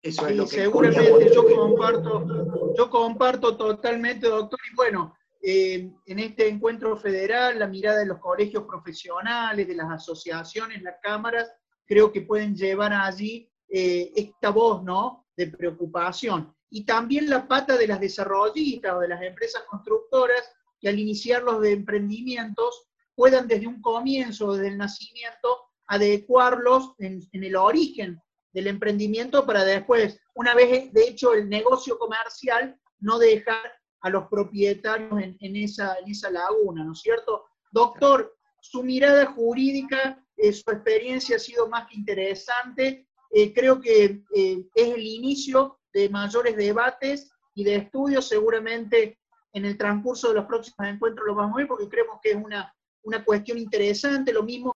Eso 0.00 0.28
es 0.28 0.36
lo 0.36 0.44
que 0.44 0.56
seguramente 0.56 1.34
yo 1.34 1.44
comparto, 1.44 2.74
yo 2.76 2.88
comparto 2.88 3.56
totalmente, 3.56 4.28
doctor, 4.28 4.60
y 4.70 4.76
bueno, 4.76 5.16
eh, 5.42 5.90
en 6.06 6.18
este 6.20 6.48
encuentro 6.48 6.96
federal, 6.96 7.58
la 7.58 7.66
mirada 7.66 7.98
de 7.98 8.06
los 8.06 8.20
colegios 8.20 8.62
profesionales, 8.62 9.66
de 9.66 9.74
las 9.74 9.90
asociaciones, 9.90 10.82
las 10.82 10.96
cámaras, 11.02 11.52
creo 11.84 12.12
que 12.12 12.22
pueden 12.22 12.54
llevar 12.54 12.92
allí 12.92 13.50
eh, 13.68 14.12
esta 14.14 14.50
voz, 14.50 14.84
¿no?, 14.84 15.26
de 15.36 15.48
preocupación 15.48 16.54
y 16.74 16.84
también 16.84 17.30
la 17.30 17.46
pata 17.46 17.76
de 17.76 17.86
las 17.86 18.00
desarrollistas 18.00 18.94
o 18.94 18.98
de 18.98 19.06
las 19.06 19.22
empresas 19.22 19.62
constructoras 19.70 20.42
que 20.80 20.88
al 20.88 20.98
iniciar 20.98 21.44
los 21.44 21.64
emprendimientos 21.64 22.88
puedan 23.14 23.46
desde 23.46 23.68
un 23.68 23.80
comienzo, 23.80 24.54
desde 24.54 24.70
el 24.70 24.78
nacimiento, 24.78 25.56
adecuarlos 25.86 26.94
en, 26.98 27.22
el 27.30 27.54
origen 27.54 28.20
del 28.52 28.66
emprendimiento 28.66 29.46
para 29.46 29.64
después, 29.64 30.18
una 30.34 30.52
vez 30.56 30.92
de 30.92 31.04
hecho 31.04 31.32
el 31.32 31.48
negocio 31.48 31.96
comercial, 31.96 32.76
no 32.98 33.20
dejar 33.20 33.72
a 34.00 34.10
los 34.10 34.26
propietarios 34.26 35.12
en, 35.22 35.56
esa, 35.56 35.94
en 36.00 36.10
esa 36.10 36.28
laguna, 36.32 36.82
¿no 36.82 36.94
es 36.94 37.00
cierto? 37.02 37.44
Doctor, 37.70 38.36
su 38.60 38.82
mirada 38.82 39.26
jurídica, 39.26 40.20
eh, 40.36 40.52
su 40.52 40.68
experiencia 40.72 41.36
ha 41.36 41.38
sido 41.38 41.68
más 41.68 41.86
que 41.86 41.94
interesante. 41.94 43.06
Eh, 43.30 43.54
creo 43.54 43.80
que 43.80 44.24
eh, 44.34 44.66
es 44.74 44.88
el 44.88 45.06
inicio 45.06 45.78
de 45.94 46.08
mayores 46.08 46.56
debates 46.56 47.30
y 47.54 47.64
de 47.64 47.76
estudios, 47.76 48.28
seguramente 48.28 49.18
en 49.52 49.64
el 49.64 49.78
transcurso 49.78 50.28
de 50.28 50.34
los 50.34 50.46
próximos 50.46 50.88
encuentros 50.88 51.26
lo 51.26 51.36
vamos 51.36 51.54
a 51.54 51.58
ver 51.58 51.68
porque 51.68 51.88
creemos 51.88 52.18
que 52.20 52.32
es 52.32 52.36
una, 52.36 52.74
una 53.04 53.24
cuestión 53.24 53.56
interesante, 53.56 54.32
lo 54.32 54.42
mismo 54.42 54.72